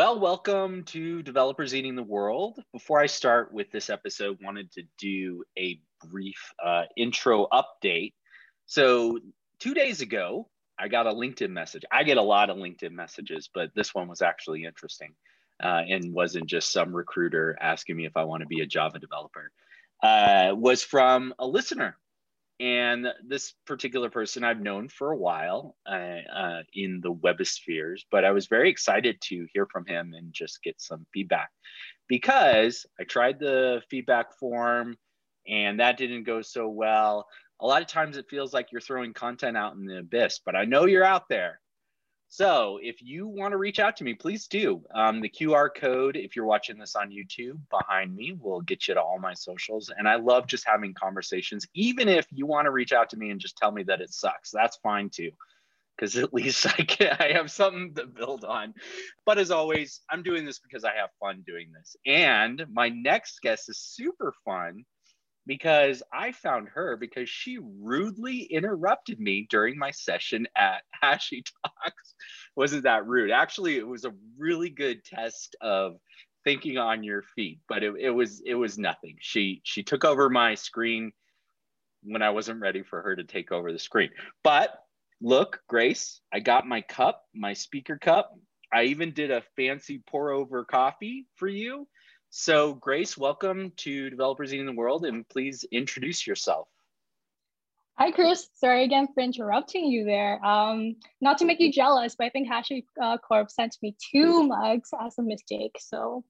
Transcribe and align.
Well, 0.00 0.18
welcome 0.18 0.84
to 0.84 1.22
Developers 1.22 1.74
Eating 1.74 1.94
the 1.94 2.02
World. 2.02 2.58
Before 2.72 2.98
I 2.98 3.04
start 3.04 3.52
with 3.52 3.70
this 3.70 3.90
episode, 3.90 4.38
wanted 4.42 4.72
to 4.72 4.84
do 4.96 5.44
a 5.58 5.78
brief 6.08 6.38
uh, 6.64 6.84
intro 6.96 7.46
update. 7.52 8.14
So, 8.64 9.18
two 9.58 9.74
days 9.74 10.00
ago, 10.00 10.48
I 10.78 10.88
got 10.88 11.06
a 11.06 11.12
LinkedIn 11.12 11.50
message. 11.50 11.82
I 11.92 12.04
get 12.04 12.16
a 12.16 12.22
lot 12.22 12.48
of 12.48 12.56
LinkedIn 12.56 12.92
messages, 12.92 13.50
but 13.52 13.72
this 13.76 13.94
one 13.94 14.08
was 14.08 14.22
actually 14.22 14.64
interesting 14.64 15.12
uh, 15.62 15.82
and 15.86 16.14
wasn't 16.14 16.46
just 16.46 16.72
some 16.72 16.96
recruiter 16.96 17.58
asking 17.60 17.98
me 17.98 18.06
if 18.06 18.16
I 18.16 18.24
want 18.24 18.40
to 18.40 18.46
be 18.46 18.62
a 18.62 18.66
Java 18.66 18.98
developer. 18.98 19.52
Uh, 20.02 20.54
was 20.54 20.82
from 20.82 21.34
a 21.38 21.46
listener 21.46 21.98
and 22.60 23.06
this 23.26 23.54
particular 23.66 24.10
person 24.10 24.44
I've 24.44 24.60
known 24.60 24.88
for 24.88 25.12
a 25.12 25.16
while 25.16 25.76
uh, 25.90 26.18
uh, 26.32 26.62
in 26.74 27.00
the 27.02 27.12
webospheres, 27.12 28.02
but 28.10 28.24
I 28.24 28.32
was 28.32 28.48
very 28.48 28.68
excited 28.68 29.18
to 29.22 29.46
hear 29.54 29.66
from 29.66 29.86
him 29.86 30.12
and 30.14 30.32
just 30.32 30.62
get 30.62 30.78
some 30.78 31.06
feedback 31.12 31.48
because 32.06 32.84
I 33.00 33.04
tried 33.04 33.40
the 33.40 33.82
feedback 33.88 34.36
form 34.38 34.96
and 35.48 35.80
that 35.80 35.96
didn't 35.96 36.24
go 36.24 36.42
so 36.42 36.68
well. 36.68 37.26
A 37.60 37.66
lot 37.66 37.80
of 37.80 37.88
times 37.88 38.18
it 38.18 38.28
feels 38.28 38.52
like 38.52 38.68
you're 38.70 38.80
throwing 38.82 39.14
content 39.14 39.56
out 39.56 39.74
in 39.74 39.86
the 39.86 39.98
abyss, 40.00 40.40
but 40.44 40.54
I 40.54 40.66
know 40.66 40.84
you're 40.84 41.02
out 41.02 41.28
there 41.30 41.60
so 42.32 42.78
if 42.80 43.02
you 43.02 43.26
want 43.26 43.50
to 43.50 43.56
reach 43.56 43.80
out 43.80 43.96
to 43.96 44.04
me, 44.04 44.14
please 44.14 44.46
do. 44.46 44.84
Um, 44.94 45.20
the 45.20 45.28
QR 45.28 45.68
code, 45.74 46.16
if 46.16 46.36
you're 46.36 46.44
watching 46.44 46.78
this 46.78 46.94
on 46.94 47.10
YouTube 47.10 47.58
behind 47.70 48.14
me, 48.14 48.38
will 48.40 48.60
get 48.60 48.86
you 48.86 48.94
to 48.94 49.02
all 49.02 49.18
my 49.18 49.34
socials. 49.34 49.90
And 49.98 50.08
I 50.08 50.14
love 50.14 50.46
just 50.46 50.64
having 50.64 50.94
conversations. 50.94 51.66
Even 51.74 52.08
if 52.08 52.28
you 52.30 52.46
want 52.46 52.66
to 52.66 52.70
reach 52.70 52.92
out 52.92 53.10
to 53.10 53.16
me 53.16 53.30
and 53.30 53.40
just 53.40 53.56
tell 53.56 53.72
me 53.72 53.82
that 53.82 54.00
it 54.00 54.12
sucks, 54.12 54.52
that's 54.52 54.76
fine 54.76 55.10
too. 55.10 55.32
Because 55.96 56.16
at 56.16 56.32
least 56.32 56.66
I 56.66 56.84
can 56.84 57.16
I 57.18 57.32
have 57.32 57.50
something 57.50 57.94
to 57.96 58.06
build 58.06 58.44
on. 58.44 58.74
But 59.26 59.38
as 59.38 59.50
always, 59.50 60.00
I'm 60.08 60.22
doing 60.22 60.44
this 60.44 60.60
because 60.60 60.84
I 60.84 60.94
have 60.94 61.10
fun 61.18 61.42
doing 61.44 61.72
this. 61.76 61.96
And 62.06 62.64
my 62.72 62.90
next 62.90 63.40
guest 63.40 63.68
is 63.68 63.78
super 63.78 64.32
fun 64.44 64.84
because 65.50 66.00
I 66.12 66.30
found 66.30 66.68
her 66.68 66.96
because 66.96 67.28
she 67.28 67.58
rudely 67.60 68.42
interrupted 68.42 69.18
me 69.18 69.48
during 69.50 69.76
my 69.76 69.90
session 69.90 70.46
at 70.56 70.82
Hashi 71.02 71.42
Talks. 71.64 72.14
Wasn't 72.54 72.84
that 72.84 73.08
rude? 73.08 73.32
Actually, 73.32 73.76
it 73.76 73.84
was 73.84 74.04
a 74.04 74.14
really 74.38 74.70
good 74.70 75.04
test 75.04 75.56
of 75.60 75.96
thinking 76.44 76.78
on 76.78 77.02
your 77.02 77.22
feet, 77.34 77.58
but 77.68 77.82
it, 77.82 77.94
it 77.98 78.10
was 78.10 78.40
it 78.46 78.54
was 78.54 78.78
nothing. 78.78 79.16
She 79.18 79.60
she 79.64 79.82
took 79.82 80.04
over 80.04 80.30
my 80.30 80.54
screen 80.54 81.10
when 82.04 82.22
I 82.22 82.30
wasn't 82.30 82.60
ready 82.60 82.84
for 82.84 83.02
her 83.02 83.16
to 83.16 83.24
take 83.24 83.50
over 83.50 83.72
the 83.72 83.78
screen. 83.80 84.10
But 84.44 84.70
look, 85.20 85.62
Grace, 85.66 86.20
I 86.32 86.38
got 86.38 86.64
my 86.64 86.80
cup, 86.82 87.24
my 87.34 87.54
speaker 87.54 87.98
cup. 87.98 88.38
I 88.72 88.84
even 88.84 89.10
did 89.10 89.32
a 89.32 89.42
fancy 89.56 90.00
pour 90.06 90.30
over 90.30 90.64
coffee 90.64 91.26
for 91.34 91.48
you 91.48 91.88
so, 92.30 92.74
Grace, 92.74 93.18
welcome 93.18 93.72
to 93.78 94.08
Developers 94.08 94.54
Eating 94.54 94.66
the 94.66 94.72
World, 94.72 95.04
and 95.04 95.28
please 95.28 95.64
introduce 95.72 96.26
yourself. 96.26 96.68
Hi, 97.98 98.12
Chris. 98.12 98.48
Sorry 98.54 98.84
again 98.84 99.08
for 99.12 99.20
interrupting 99.20 99.86
you 99.86 100.04
there. 100.04 100.42
Um, 100.44 100.94
not 101.20 101.38
to 101.38 101.44
make 101.44 101.58
you 101.58 101.72
jealous, 101.72 102.14
but 102.16 102.26
I 102.26 102.30
think 102.30 102.48
Hashi 102.48 102.86
uh, 103.02 103.18
Corp 103.18 103.50
sent 103.50 103.76
me 103.82 103.96
two 104.12 104.44
mugs 104.46 104.90
as 105.04 105.18
a 105.18 105.22
mistake. 105.22 105.76
So, 105.80 106.24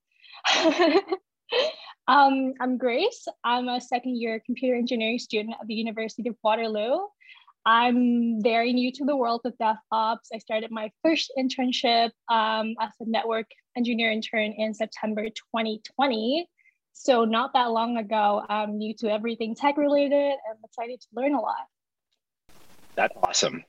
um, 2.08 2.54
I'm 2.60 2.78
Grace. 2.78 3.26
I'm 3.44 3.68
a 3.68 3.80
second 3.80 4.16
year 4.16 4.42
computer 4.44 4.76
engineering 4.76 5.18
student 5.18 5.54
at 5.60 5.66
the 5.66 5.74
University 5.74 6.28
of 6.30 6.36
Waterloo. 6.42 6.96
I'm 7.66 8.42
very 8.42 8.72
new 8.72 8.90
to 8.92 9.04
the 9.04 9.16
world 9.16 9.42
of 9.44 9.54
DevOps. 9.58 10.28
I 10.32 10.38
started 10.38 10.70
my 10.70 10.90
first 11.02 11.32
internship 11.38 12.10
um, 12.28 12.74
as 12.80 12.92
a 13.00 13.04
network 13.06 13.46
engineer 13.76 14.10
intern 14.10 14.52
in 14.52 14.72
September 14.74 15.24
2020. 15.24 16.48
So 16.92 17.24
not 17.24 17.52
that 17.54 17.70
long 17.70 17.96
ago, 17.96 18.42
I'm 18.48 18.78
new 18.78 18.94
to 18.98 19.10
everything 19.10 19.54
tech 19.54 19.76
related 19.76 20.14
and 20.14 20.58
excited 20.64 21.00
to 21.00 21.06
learn 21.14 21.34
a 21.34 21.40
lot. 21.40 21.66
That's 22.96 23.14
awesome. 23.22 23.64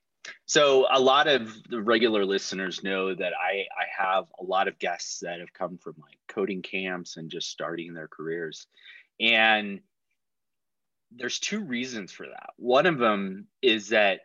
So 0.46 0.86
a 0.92 1.00
lot 1.00 1.28
of 1.28 1.56
the 1.70 1.82
regular 1.82 2.26
listeners 2.26 2.84
know 2.84 3.14
that 3.16 3.34
I, 3.34 3.66
I 3.78 4.06
have 4.06 4.26
a 4.40 4.44
lot 4.44 4.68
of 4.68 4.78
guests 4.80 5.20
that 5.20 5.40
have 5.40 5.54
come 5.54 5.78
from 5.78 5.96
like 6.00 6.18
coding 6.28 6.62
camps 6.62 7.18
and 7.18 7.30
just 7.30 7.50
starting 7.50 7.94
their 7.94 8.08
careers. 8.08 8.68
And 9.20 9.82
there's 11.16 11.40
two 11.40 11.62
reasons 11.62 12.12
for 12.12 12.26
that. 12.26 12.52
One 12.58 12.86
of 12.86 12.98
them 12.98 13.48
is 13.62 13.90
that 13.90 14.22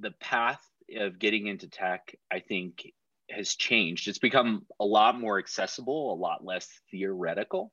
the 0.00 0.10
path 0.12 0.62
of 0.96 1.18
getting 1.18 1.46
into 1.46 1.68
tech, 1.68 2.14
I 2.30 2.40
think, 2.40 2.92
has 3.30 3.54
changed. 3.54 4.08
It's 4.08 4.18
become 4.18 4.66
a 4.80 4.84
lot 4.84 5.20
more 5.20 5.38
accessible, 5.38 6.12
a 6.12 6.16
lot 6.16 6.44
less 6.44 6.68
theoretical, 6.90 7.72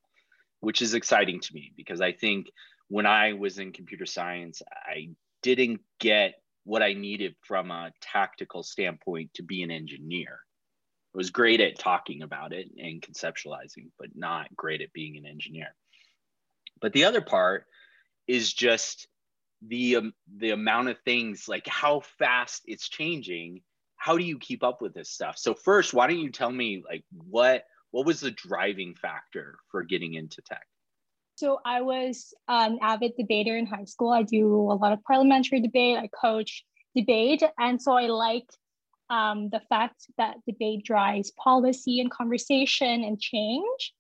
which 0.60 0.82
is 0.82 0.94
exciting 0.94 1.40
to 1.40 1.54
me 1.54 1.72
because 1.76 2.02
I 2.02 2.12
think 2.12 2.48
when 2.88 3.06
I 3.06 3.34
was 3.34 3.58
in 3.58 3.72
computer 3.72 4.06
science, 4.06 4.62
I 4.72 5.10
didn't 5.42 5.82
get 6.00 6.36
what 6.66 6.84
I 6.84 6.94
needed 6.94 7.36
from 7.42 7.72
a 7.72 7.92
tactical 8.02 8.64
standpoint 8.64 9.34
to 9.36 9.44
be 9.44 9.64
an 9.64 9.72
engineer. 9.72 10.40
I 11.14 11.18
was 11.18 11.30
great 11.30 11.62
at 11.62 11.80
talking 11.80 12.22
about 12.22 12.52
it 12.52 12.68
and 12.78 13.02
conceptualizing, 13.02 13.90
but 13.98 14.10
not 14.16 14.54
great 14.56 14.82
at 14.82 14.92
being 14.92 15.16
an 15.18 15.26
engineer. 15.26 15.74
But 16.82 16.92
the 16.92 17.06
other 17.06 17.22
part 17.22 17.66
is 18.28 18.54
just 18.54 19.08
the 19.68 19.98
um, 19.98 20.14
the 20.38 20.52
amount 20.52 20.90
of 20.90 20.98
things 21.06 21.48
like 21.48 21.68
how 21.68 22.02
fast 22.18 22.64
it's 22.66 22.90
changing. 22.90 23.62
How 23.98 24.18
do 24.18 24.24
you 24.24 24.38
keep 24.38 24.64
up 24.64 24.82
with 24.82 24.94
this 24.94 25.10
stuff? 25.10 25.38
So 25.38 25.54
first 25.54 25.94
why 25.94 26.08
don't 26.08 26.20
you 26.20 26.32
tell 26.32 26.52
me 26.52 26.84
like 26.88 27.04
what 27.12 27.64
what 27.92 28.06
was 28.06 28.20
the 28.20 28.32
driving 28.32 28.94
factor 28.96 29.58
for 29.70 29.84
getting 29.84 30.14
into 30.16 30.42
tech? 30.42 30.66
So 31.38 31.60
i 31.66 31.82
was 31.82 32.34
an 32.48 32.80
avid 32.82 33.14
debater 33.18 33.58
in 33.58 33.66
high 33.66 33.86
school. 33.86 34.12
I 34.12 34.24
do 34.24 34.72
a 34.72 34.76
lot 34.76 34.94
of 34.94 35.04
parliamentary 35.04 35.62
debate. 35.62 35.98
I 35.98 36.08
coach 36.08 36.64
debate. 36.96 37.44
And 37.58 37.82
so 37.82 37.94
i 37.94 38.08
liked 38.08 38.58
um, 39.10 39.50
the 39.50 39.62
fact 39.70 40.08
that 40.18 40.38
debate 40.48 40.84
drives 40.84 41.32
policy 41.32 42.00
and 42.00 42.10
conversation 42.10 43.04
and 43.04 43.20
change 43.20 43.94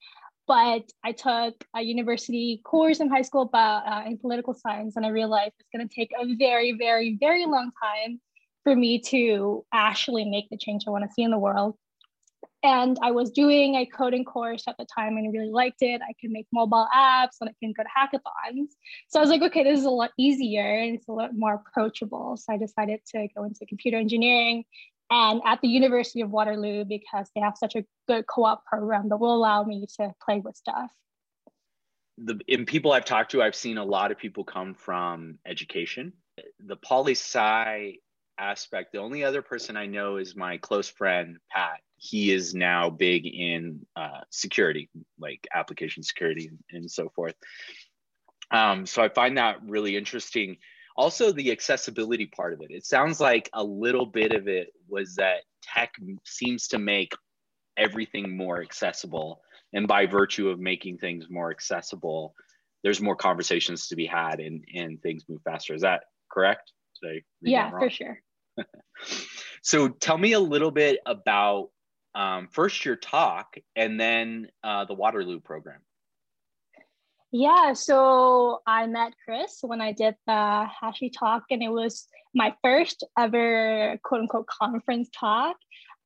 but 0.47 0.83
I 1.03 1.11
took 1.11 1.63
a 1.75 1.81
university 1.81 2.61
course 2.63 3.00
in 3.00 3.09
high 3.09 3.23
school 3.23 3.44
about 3.44 3.88
uh, 3.88 4.07
in 4.07 4.17
political 4.17 4.53
science, 4.53 4.95
and 4.95 5.06
I 5.06 5.09
realized 5.09 5.53
it's 5.59 5.69
going 5.75 5.88
to 5.88 5.94
take 5.94 6.11
a 6.19 6.35
very, 6.35 6.73
very, 6.73 7.17
very 7.19 7.45
long 7.45 7.72
time 7.81 8.19
for 8.63 8.75
me 8.75 9.00
to 9.00 9.66
actually 9.73 10.25
make 10.25 10.50
the 10.50 10.57
change 10.57 10.83
I 10.88 10.91
want 10.91 11.03
to 11.06 11.13
see 11.13 11.23
in 11.23 11.31
the 11.31 11.38
world. 11.38 11.78
And 12.63 12.97
I 13.03 13.11
was 13.11 13.29
doing 13.29 13.75
a 13.75 13.85
coding 13.85 14.25
course 14.25 14.63
at 14.67 14.75
the 14.79 14.85
time 14.85 15.17
and 15.17 15.28
I 15.28 15.29
really 15.29 15.51
liked 15.51 15.83
it. 15.83 16.01
I 16.01 16.13
can 16.19 16.31
make 16.31 16.47
mobile 16.51 16.88
apps 16.95 17.38
and 17.39 17.47
I 17.47 17.53
can 17.62 17.73
go 17.73 17.83
to 17.83 17.89
hackathons. 17.89 18.69
So 19.07 19.19
I 19.19 19.22
was 19.22 19.29
like, 19.29 19.44
okay, 19.44 19.63
this 19.63 19.77
is 19.77 19.85
a 19.85 19.91
lot 19.91 20.09
easier 20.17 20.66
and 20.79 20.95
it's 20.95 21.07
a 21.07 21.12
lot 21.12 21.35
more 21.35 21.63
approachable. 21.67 22.38
So 22.38 22.53
I 22.53 22.57
decided 22.57 23.01
to 23.12 23.27
go 23.38 23.44
into 23.44 23.67
computer 23.67 23.97
engineering 23.97 24.63
and 25.09 25.41
at 25.45 25.61
the 25.61 25.67
University 25.67 26.21
of 26.21 26.31
Waterloo 26.31 26.85
because 26.85 27.29
they 27.35 27.41
have 27.41 27.57
such 27.57 27.75
a 27.75 27.85
good 28.07 28.25
co-op 28.27 28.66
program 28.66 29.09
that 29.09 29.17
will 29.17 29.35
allow 29.35 29.63
me 29.63 29.85
to 29.99 30.13
play 30.23 30.39
with 30.39 30.55
stuff. 30.55 30.91
The 32.17 32.39
in 32.47 32.66
people 32.66 32.93
I've 32.93 33.05
talked 33.05 33.31
to, 33.31 33.41
I've 33.41 33.55
seen 33.55 33.77
a 33.77 33.83
lot 33.83 34.11
of 34.11 34.17
people 34.17 34.44
come 34.44 34.73
from 34.73 35.38
education. 35.45 36.13
The 36.65 36.77
poli 36.77 37.13
sci 37.13 37.97
aspect, 38.38 38.91
the 38.91 38.99
only 38.99 39.23
other 39.23 39.41
person 39.41 39.77
I 39.77 39.85
know 39.85 40.17
is 40.17 40.35
my 40.35 40.57
close 40.57 40.89
friend 40.89 41.38
Pat. 41.51 41.79
He 41.97 42.31
is 42.31 42.53
now 42.53 42.89
big 42.89 43.25
in 43.25 43.85
uh, 43.95 44.21
security, 44.29 44.89
like 45.19 45.47
application 45.53 46.03
security 46.03 46.51
and 46.71 46.89
so 46.89 47.09
forth. 47.09 47.35
Um, 48.51 48.85
so 48.85 49.01
I 49.01 49.09
find 49.09 49.38
that 49.38 49.57
really 49.65 49.97
interesting 49.97 50.57
also 50.95 51.31
the 51.31 51.51
accessibility 51.51 52.25
part 52.25 52.53
of 52.53 52.62
it. 52.62 52.71
It 52.71 52.86
sounds 52.86 53.19
like 53.19 53.50
a 53.53 53.63
little 53.63 54.06
bit 54.06 54.31
of 54.31 54.47
it 54.47 54.69
was 54.88 55.15
that 55.15 55.42
tech 55.62 55.94
seems 56.24 56.68
to 56.69 56.80
make 56.80 57.13
everything 57.77 58.36
more 58.36 58.62
accessible. 58.62 59.42
And 59.74 59.88
by 59.88 60.06
virtue 60.06 60.50
of 60.50 60.59
making 60.59 61.00
things 61.00 61.30
more 61.30 61.51
accessible 61.51 62.33
there's 62.86 63.01
more 63.01 63.15
conversations 63.15 63.88
to 63.88 63.95
be 63.95 64.06
had 64.06 64.39
and 64.39 64.63
and 64.74 65.01
things 65.01 65.25
move 65.27 65.42
faster. 65.44 65.74
Is 65.74 65.81
that 65.81 66.03
correct? 66.31 66.71
Yeah 67.42 67.71
for 67.71 67.89
sure. 67.89 68.21
So 69.62 69.89
tell 69.89 70.18
me 70.19 70.33
a 70.33 70.39
little 70.39 70.69
bit 70.69 71.00
about 71.07 71.69
um, 72.13 72.47
first 72.51 72.86
your 72.86 72.95
talk 72.95 73.57
and 73.75 74.00
then 74.00 74.47
uh, 74.63 74.86
the 74.86 74.94
waterloo 74.94 75.39
program 75.39 75.80
yeah, 77.31 77.74
so 77.74 78.62
I 78.66 78.88
met 78.88 79.13
Chris 79.25 79.60
when 79.62 79.81
I 79.81 79.92
did 79.92 80.16
the 80.27 80.66
Hashi 80.81 81.10
talk, 81.10 81.44
and 81.50 81.62
it 81.62 81.69
was 81.69 82.07
my 82.33 82.54
first 82.63 83.04
ever 83.18 84.00
quote 84.04 84.22
unquote 84.22 84.48
conference 84.48 85.10
talk. 85.18 85.57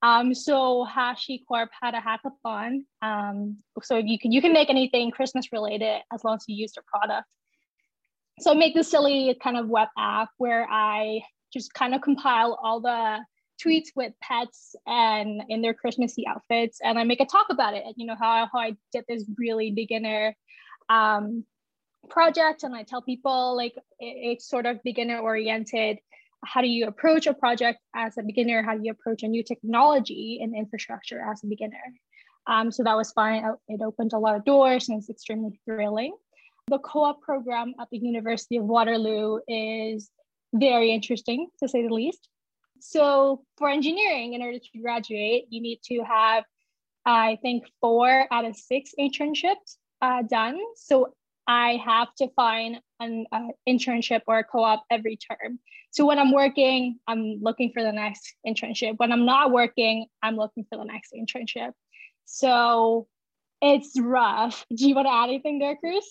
Um, 0.01 0.33
so 0.33 0.87
HashiCorp 0.89 1.67
had 1.81 1.93
a 1.93 1.99
hackathon. 1.99 2.83
Um, 3.01 3.57
so 3.83 3.97
you 3.97 4.17
can 4.17 4.31
you 4.31 4.41
can 4.41 4.53
make 4.53 4.69
anything 4.69 5.11
Christmas 5.11 5.51
related 5.51 6.01
as 6.13 6.23
long 6.23 6.35
as 6.35 6.45
you 6.47 6.55
use 6.55 6.71
their 6.73 6.85
product. 6.87 7.27
So 8.39 8.51
I 8.51 8.53
make 8.53 8.73
this 8.73 8.89
silly 8.89 9.37
kind 9.43 9.57
of 9.57 9.67
web 9.67 9.89
app 9.97 10.29
where 10.37 10.65
I 10.69 11.21
just 11.51 11.73
kind 11.73 11.93
of 11.93 12.01
compile 12.01 12.57
all 12.63 12.79
the 12.79 13.19
tweets 13.61 13.87
with 13.93 14.13
pets 14.21 14.75
and 14.87 15.41
in 15.49 15.61
their 15.61 15.73
Christmassy 15.73 16.25
outfits, 16.25 16.79
and 16.81 16.97
I 16.97 17.03
make 17.03 17.19
a 17.19 17.25
talk 17.25 17.47
about 17.49 17.73
it. 17.73 17.83
And 17.85 17.93
You 17.97 18.05
know 18.07 18.15
how 18.17 18.47
how 18.51 18.59
I 18.59 18.77
did 18.93 19.03
this 19.07 19.25
really 19.37 19.71
beginner 19.71 20.35
um, 20.89 21.45
project, 22.09 22.63
and 22.63 22.75
I 22.75 22.83
tell 22.83 23.01
people 23.01 23.55
like 23.55 23.73
it, 23.99 24.31
it's 24.31 24.49
sort 24.49 24.65
of 24.65 24.81
beginner 24.83 25.19
oriented. 25.19 25.99
How 26.45 26.61
do 26.61 26.67
you 26.67 26.87
approach 26.87 27.27
a 27.27 27.33
project 27.33 27.79
as 27.95 28.17
a 28.17 28.23
beginner? 28.23 28.63
How 28.63 28.75
do 28.75 28.81
you 28.83 28.91
approach 28.91 29.23
a 29.23 29.27
new 29.27 29.43
technology 29.43 30.39
and 30.41 30.55
infrastructure 30.55 31.21
as 31.21 31.43
a 31.43 31.47
beginner? 31.47 31.83
Um, 32.47 32.71
so 32.71 32.83
that 32.83 32.95
was 32.95 33.11
fun. 33.11 33.43
It 33.67 33.81
opened 33.81 34.13
a 34.13 34.19
lot 34.19 34.35
of 34.35 34.45
doors 34.45 34.89
and 34.89 34.97
it's 34.97 35.09
extremely 35.09 35.59
thrilling. 35.65 36.15
The 36.67 36.79
co-op 36.79 37.21
program 37.21 37.73
at 37.79 37.89
the 37.91 37.97
University 37.97 38.57
of 38.57 38.65
Waterloo 38.65 39.39
is 39.47 40.09
very 40.53 40.91
interesting 40.91 41.47
to 41.61 41.67
say 41.67 41.85
the 41.85 41.93
least. 41.93 42.27
So 42.79 43.43
for 43.57 43.69
engineering, 43.69 44.33
in 44.33 44.41
order 44.41 44.59
to 44.59 44.81
graduate, 44.81 45.45
you 45.49 45.61
need 45.61 45.81
to 45.85 46.03
have, 46.03 46.45
I 47.05 47.37
think, 47.41 47.65
four 47.81 48.25
out 48.31 48.45
of 48.45 48.55
six 48.55 48.91
internships 48.97 49.77
uh, 50.01 50.23
done. 50.23 50.59
So 50.75 51.13
I 51.47 51.81
have 51.83 52.13
to 52.15 52.27
find 52.35 52.79
an 52.99 53.25
uh, 53.31 53.47
internship 53.67 54.21
or 54.27 54.39
a 54.39 54.43
co-op 54.43 54.83
every 54.91 55.17
term. 55.17 55.59
So 55.91 56.05
when 56.05 56.19
I'm 56.19 56.31
working, 56.31 56.99
I'm 57.07 57.39
looking 57.41 57.71
for 57.73 57.81
the 57.81 57.91
next 57.91 58.35
internship. 58.45 58.97
When 58.97 59.11
I'm 59.11 59.25
not 59.25 59.51
working, 59.51 60.05
I'm 60.21 60.35
looking 60.35 60.65
for 60.69 60.77
the 60.77 60.83
next 60.85 61.13
internship. 61.13 61.71
So 62.25 63.07
it's 63.61 63.99
rough. 63.99 64.65
Do 64.75 64.87
you 64.87 64.95
want 64.95 65.07
to 65.07 65.13
add 65.13 65.29
anything 65.29 65.59
there, 65.59 65.75
Chris? 65.75 66.05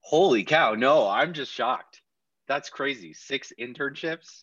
Holy 0.00 0.44
cow. 0.44 0.74
No, 0.74 1.08
I'm 1.08 1.32
just 1.32 1.52
shocked. 1.52 2.02
That's 2.46 2.70
crazy. 2.70 3.12
Six 3.12 3.52
internships. 3.58 4.42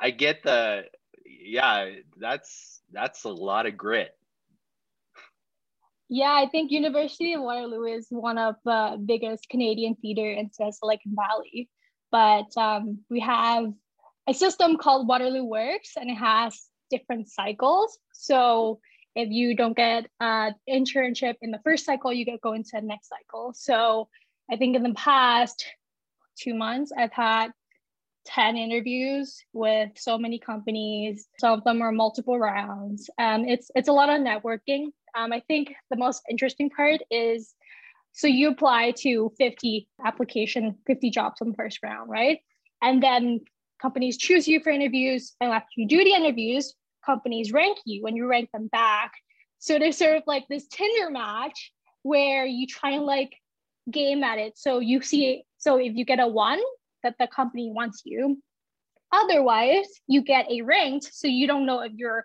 I 0.00 0.10
get 0.10 0.42
the 0.42 0.84
yeah, 1.26 1.90
that's 2.16 2.80
that's 2.90 3.24
a 3.24 3.30
lot 3.30 3.66
of 3.66 3.76
grit. 3.76 4.16
Yeah, 6.08 6.32
I 6.32 6.46
think 6.48 6.70
University 6.70 7.34
of 7.34 7.42
Waterloo 7.42 7.84
is 7.84 8.06
one 8.10 8.38
of 8.38 8.56
the 8.64 9.00
biggest 9.04 9.48
Canadian 9.50 9.94
theater 9.96 10.30
in 10.30 10.50
Silicon 10.50 11.14
Valley. 11.14 11.68
But 12.10 12.56
um, 12.56 13.00
we 13.10 13.20
have 13.20 13.72
a 14.26 14.32
system 14.32 14.78
called 14.78 15.06
Waterloo 15.06 15.44
Works, 15.44 15.92
and 15.96 16.10
it 16.10 16.14
has 16.14 16.68
different 16.90 17.28
cycles. 17.28 17.98
So 18.12 18.80
if 19.14 19.28
you 19.28 19.54
don't 19.54 19.76
get 19.76 20.06
an 20.20 20.54
internship 20.68 21.34
in 21.42 21.50
the 21.50 21.60
first 21.62 21.84
cycle, 21.84 22.12
you 22.12 22.24
get 22.24 22.40
go 22.40 22.54
into 22.54 22.70
the 22.72 22.80
next 22.80 23.08
cycle. 23.08 23.52
So 23.54 24.08
I 24.50 24.56
think 24.56 24.76
in 24.76 24.82
the 24.82 24.94
past 24.94 25.64
two 26.38 26.54
months, 26.54 26.90
I've 26.96 27.12
had 27.12 27.50
10 28.26 28.56
interviews 28.56 29.42
with 29.52 29.90
so 29.96 30.18
many 30.18 30.38
companies. 30.38 31.26
Some 31.38 31.58
of 31.58 31.64
them 31.64 31.82
are 31.82 31.92
multiple 31.92 32.38
rounds. 32.38 33.10
And 33.18 33.48
it's 33.48 33.70
it's 33.74 33.88
a 33.88 33.92
lot 33.92 34.08
of 34.08 34.20
networking. 34.20 34.88
Um, 35.16 35.32
I 35.32 35.40
think 35.48 35.74
the 35.90 35.96
most 35.96 36.22
interesting 36.30 36.70
part 36.70 37.00
is 37.10 37.54
so 38.12 38.26
you 38.26 38.48
apply 38.48 38.92
to 38.98 39.32
50 39.38 39.88
application, 40.04 40.76
50 40.86 41.10
jobs 41.10 41.40
on 41.40 41.50
the 41.50 41.54
first 41.54 41.78
round, 41.82 42.10
right? 42.10 42.40
And 42.82 43.02
then 43.02 43.40
companies 43.80 44.16
choose 44.16 44.48
you 44.48 44.60
for 44.60 44.70
interviews. 44.70 45.34
And 45.40 45.52
after 45.52 45.68
you 45.76 45.86
do 45.86 46.02
the 46.02 46.14
interviews, 46.14 46.74
companies 47.04 47.52
rank 47.52 47.78
you 47.84 48.06
and 48.06 48.16
you 48.16 48.26
rank 48.26 48.50
them 48.52 48.68
back. 48.68 49.12
So 49.60 49.78
there's 49.78 49.98
sort 49.98 50.16
of 50.16 50.22
like 50.26 50.46
this 50.48 50.66
Tinder 50.68 51.10
match 51.10 51.72
where 52.02 52.46
you 52.46 52.66
try 52.66 52.92
and 52.92 53.04
like 53.04 53.34
game 53.90 54.24
at 54.24 54.38
it. 54.38 54.58
So 54.58 54.80
you 54.80 55.00
see, 55.02 55.44
so 55.58 55.76
if 55.76 55.94
you 55.94 56.04
get 56.04 56.20
a 56.20 56.26
one, 56.26 56.60
that 57.02 57.14
the 57.18 57.26
company 57.28 57.70
wants 57.72 58.02
you. 58.04 58.42
Otherwise, 59.12 59.86
you 60.06 60.22
get 60.22 60.50
a 60.50 60.62
ranked, 60.62 61.08
so 61.12 61.26
you 61.26 61.46
don't 61.46 61.66
know 61.66 61.80
if 61.80 61.92
you're 61.94 62.24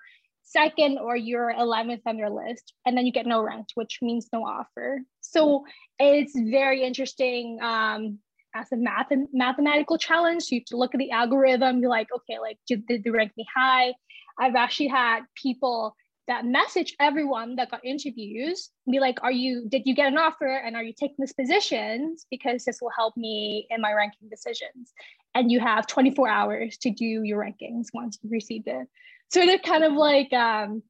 second 0.53 0.99
or 0.99 1.15
you're 1.15 1.53
11th 1.53 2.01
on 2.05 2.17
their 2.17 2.29
list, 2.29 2.73
and 2.85 2.97
then 2.97 3.05
you 3.05 3.11
get 3.11 3.25
no 3.25 3.41
ranked, 3.41 3.71
which 3.75 3.99
means 4.01 4.27
no 4.31 4.45
offer. 4.45 5.01
So 5.21 5.65
it's 5.99 6.33
very 6.37 6.83
interesting 6.83 7.59
um, 7.61 8.19
as 8.55 8.71
a 8.71 8.77
math 8.77 9.11
mathematical 9.33 9.97
challenge. 9.97 10.45
You 10.49 10.59
have 10.59 10.65
to 10.65 10.77
look 10.77 10.93
at 10.93 10.99
the 10.99 11.11
algorithm. 11.11 11.79
You're 11.79 11.89
like, 11.89 12.07
okay, 12.15 12.39
like 12.39 12.57
did, 12.67 12.85
did 12.87 13.03
they 13.03 13.09
rank 13.09 13.33
me 13.35 13.45
high? 13.53 13.93
I've 14.39 14.55
actually 14.55 14.87
had 14.87 15.21
people 15.35 15.95
that 16.27 16.45
message 16.45 16.95
everyone 16.99 17.55
that 17.57 17.69
got 17.69 17.83
interviews 17.83 18.69
be 18.89 18.99
like 18.99 19.17
are 19.23 19.31
you 19.31 19.67
did 19.67 19.83
you 19.85 19.93
get 19.93 20.07
an 20.07 20.17
offer 20.17 20.47
and 20.47 20.75
are 20.75 20.83
you 20.83 20.93
taking 20.97 21.17
this 21.19 21.33
position 21.33 22.15
because 22.31 22.63
this 22.63 22.79
will 22.81 22.91
help 22.95 23.15
me 23.17 23.67
in 23.69 23.81
my 23.81 23.91
ranking 23.91 24.29
decisions 24.29 24.93
and 25.35 25.51
you 25.51 25.59
have 25.59 25.85
24 25.87 26.29
hours 26.29 26.77
to 26.77 26.91
do 26.91 27.23
your 27.23 27.43
rankings 27.43 27.87
once 27.93 28.17
you 28.21 28.29
receive 28.29 28.63
it 28.65 28.87
so 29.33 29.45
they're 29.45 29.57
kind 29.59 29.83
of 29.83 29.93
like 29.93 30.31
um, 30.33 30.83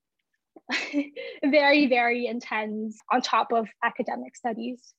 very 1.43 1.87
very 1.87 2.27
intense 2.27 2.97
on 3.11 3.21
top 3.21 3.51
of 3.51 3.67
academic 3.83 4.35
studies 4.35 4.93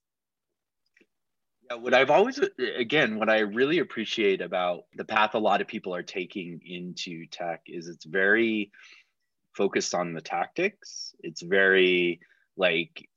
yeah, 1.70 1.76
what 1.76 1.94
I've 1.94 2.10
always, 2.10 2.38
again, 2.58 3.18
what 3.18 3.30
I 3.30 3.38
really 3.38 3.78
appreciate 3.78 4.42
about 4.42 4.84
the 4.94 5.04
path 5.04 5.34
a 5.34 5.38
lot 5.38 5.62
of 5.62 5.66
people 5.66 5.94
are 5.94 6.02
taking 6.02 6.60
into 6.64 7.26
tech 7.26 7.62
is 7.66 7.88
it's 7.88 8.04
very 8.04 8.70
focused 9.54 9.94
on 9.94 10.12
the 10.12 10.20
tactics. 10.20 11.14
It's 11.20 11.42
very 11.42 12.20
like 12.56 13.08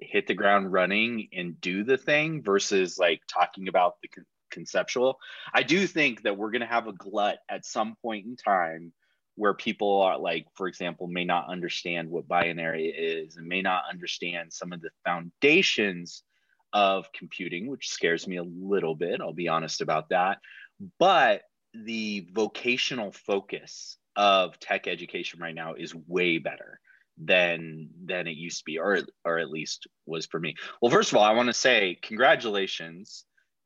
hit 0.00 0.26
the 0.26 0.34
ground 0.34 0.72
running 0.72 1.28
and 1.32 1.60
do 1.60 1.84
the 1.84 1.96
thing 1.96 2.42
versus 2.42 2.98
like 2.98 3.20
talking 3.28 3.68
about 3.68 4.00
the 4.02 4.08
con- 4.08 4.26
conceptual. 4.50 5.18
I 5.54 5.62
do 5.62 5.86
think 5.86 6.22
that 6.22 6.36
we're 6.36 6.50
going 6.50 6.62
to 6.62 6.66
have 6.66 6.88
a 6.88 6.92
glut 6.92 7.38
at 7.48 7.64
some 7.64 7.96
point 8.02 8.26
in 8.26 8.36
time 8.36 8.92
where 9.36 9.54
people 9.54 10.00
are 10.02 10.18
like 10.18 10.46
for 10.54 10.68
example 10.68 11.06
may 11.06 11.24
not 11.24 11.48
understand 11.48 12.10
what 12.10 12.28
binary 12.28 12.86
is 12.88 13.36
and 13.36 13.46
may 13.46 13.62
not 13.62 13.84
understand 13.90 14.52
some 14.52 14.72
of 14.72 14.80
the 14.80 14.90
foundations 15.04 16.22
of 16.72 17.06
computing 17.12 17.66
which 17.66 17.88
scares 17.90 18.26
me 18.26 18.36
a 18.36 18.42
little 18.42 18.94
bit 18.94 19.20
i'll 19.20 19.32
be 19.32 19.48
honest 19.48 19.80
about 19.80 20.08
that. 20.10 20.38
But 20.98 21.42
the 21.74 22.26
vocational 22.32 23.12
focus 23.12 23.96
of 24.16 24.58
tech 24.58 24.86
education 24.86 25.40
right 25.40 25.54
now 25.54 25.74
is 25.74 25.94
way 25.94 26.38
better 26.38 26.80
than 27.22 27.88
than 28.04 28.26
it 28.26 28.36
used 28.36 28.58
to 28.58 28.64
be 28.64 28.78
or 28.78 29.00
or 29.24 29.38
at 29.38 29.50
least 29.50 29.86
was 30.06 30.26
for 30.26 30.40
me. 30.40 30.54
Well 30.80 30.90
first 30.90 31.12
of 31.12 31.18
all 31.18 31.24
i 31.24 31.32
want 31.32 31.48
to 31.48 31.54
say 31.54 31.98
congratulations 32.02 33.24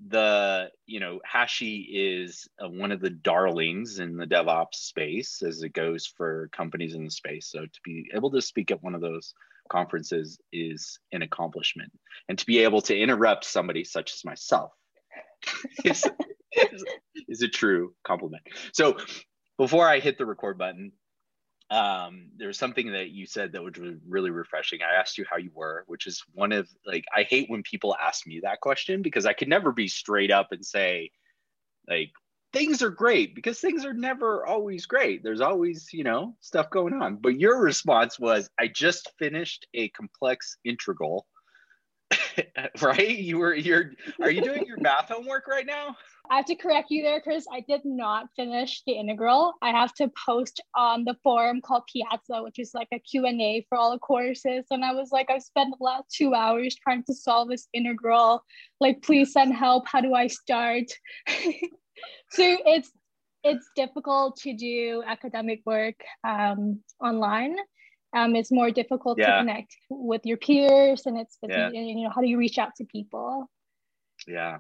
the 0.09 0.71
you 0.87 1.01
know 1.01 1.21
hashi 1.25 1.89
is 1.91 2.49
uh, 2.63 2.69
one 2.69 2.93
of 2.93 3.01
the 3.01 3.11
darlings 3.11 3.99
in 3.99 4.17
the 4.17 4.27
devops 4.27 4.75
space 4.75 5.43
as 5.43 5.63
it 5.63 5.71
goes 5.71 6.07
for 6.07 6.49
companies 6.53 6.95
in 6.95 7.05
the 7.05 7.11
space. 7.11 7.49
So 7.51 7.61
to 7.61 7.81
be 7.85 8.11
able 8.15 8.31
to 8.33 8.43
speak 8.43 8.71
at 8.71 8.83
one 8.83 8.95
of 8.95 9.01
those 9.01 9.33
conferences 9.69 10.39
is 10.53 10.99
an 11.13 11.23
accomplishment. 11.23 11.93
And 12.29 12.39
to 12.39 12.47
be 12.47 12.59
able 12.61 12.81
to 12.83 12.97
interrupt 12.97 13.45
somebody 13.45 13.85
such 13.85 14.13
as 14.15 14.25
myself 14.25 14.73
is, 15.85 16.05
is, 16.53 16.85
is 17.29 17.43
a 17.43 17.49
true 17.49 17.95
compliment. 18.05 18.43
So 18.73 18.97
before 19.59 19.89
I 19.89 20.01
hit 20.01 20.19
the 20.19 20.27
record 20.27 20.59
button, 20.59 20.93
um, 21.71 22.29
there 22.37 22.49
was 22.49 22.59
something 22.59 22.93
that 22.93 23.11
you 23.11 23.27
said 23.27 23.53
that 23.53 23.63
was 23.63 23.75
really 24.07 24.31
refreshing. 24.31 24.81
I 24.83 25.01
asked 25.01 25.19
you 25.19 25.25
how 25.29 25.37
you 25.37 25.51
were, 25.55 25.85
which 25.87 26.07
is 26.07 26.23
one 26.33 26.53
of 26.53 26.69
like 26.87 27.05
I 27.15 27.25
hate 27.25 27.51
when 27.51 27.63
people 27.63 27.97
ask 28.01 28.27
me 28.27 28.41
that 28.43 28.61
question 28.61 29.03
because 29.03 29.27
I 29.27 29.33
could 29.33 29.49
never 29.49 29.73
be 29.73 29.89
straight 29.89 30.31
up 30.31 30.53
and 30.53 30.65
say 30.65 31.11
like 31.89 32.13
things 32.53 32.83
are 32.83 32.91
great 32.91 33.35
because 33.35 33.61
things 33.61 33.85
are 33.85 33.93
never 33.93 34.47
always 34.47 34.87
great. 34.87 35.23
There's 35.23 35.41
always, 35.41 35.93
you 35.93 36.05
know, 36.05 36.37
stuff 36.41 36.71
going 36.71 36.95
on. 36.95 37.17
But 37.17 37.39
your 37.39 37.61
response 37.61 38.19
was 38.19 38.49
I 38.59 38.69
just 38.69 39.13
finished 39.19 39.67
a 39.75 39.89
complex 39.91 40.57
integral. 40.65 41.27
right? 42.83 43.19
You 43.19 43.39
were 43.39 43.55
you're 43.55 43.93
are 44.21 44.31
you 44.31 44.43
doing 44.43 44.67
your 44.67 44.79
math 44.79 45.09
homework 45.09 45.47
right 45.47 45.67
now? 45.67 45.97
I 46.31 46.37
have 46.37 46.47
to 46.47 46.57
correct 46.57 46.91
you 46.91 47.03
there, 47.03 47.21
Chris. 47.21 47.47
I 47.53 47.61
did 47.69 47.83
not 47.85 48.27
finish 48.35 48.83
the 48.87 48.95
integral. 48.95 49.55
I 49.63 49.71
have 49.71 49.95
to 49.95 50.11
post 50.27 50.61
on 50.75 51.05
the 51.05 51.17
forum 51.23 51.61
called 51.61 51.85
Piazza, 51.93 52.43
which 52.43 52.59
is 52.59 52.73
like 52.75 52.89
a 52.93 52.99
Q&A 52.99 53.65
for 53.69 53.79
all 53.79 53.93
the 53.93 53.99
courses. 53.99 54.65
And 54.71 54.85
I 54.85 54.93
was 54.93 55.11
like, 55.13 55.31
I've 55.31 55.43
spent 55.43 55.75
the 55.79 55.85
last 55.85 56.11
two 56.13 56.35
hours 56.35 56.77
trying 56.83 57.05
to 57.05 57.15
solve 57.15 57.51
this 57.51 57.69
integral. 57.73 58.43
Like, 58.81 59.03
please 59.03 59.33
send 59.33 59.55
help. 59.55 59.87
How 59.87 60.01
do 60.01 60.15
I 60.15 60.27
start? 60.27 60.87
so 61.29 62.57
it's 62.67 62.91
it's 63.45 63.71
difficult 63.77 64.37
to 64.39 64.55
do 64.57 65.05
academic 65.07 65.61
work 65.65 65.95
um, 66.25 66.81
online. 67.01 67.55
Um, 68.15 68.37
it's 68.37 68.53
more 68.53 68.71
difficult 68.71 69.19
yeah. 69.19 69.27
to 69.27 69.39
connect 69.41 69.77
with 69.91 70.25
your 70.25 70.37
peers, 70.37 71.07
and 71.07 71.19
it's, 71.19 71.37
yeah. 71.43 71.71
you 71.71 72.05
know 72.05 72.11
how 72.11 72.21
do 72.21 72.29
you 72.29 72.39
reach 72.39 72.59
out 72.59 72.75
to 72.77 72.85
people? 72.85 73.51
Yeah, 74.27 74.59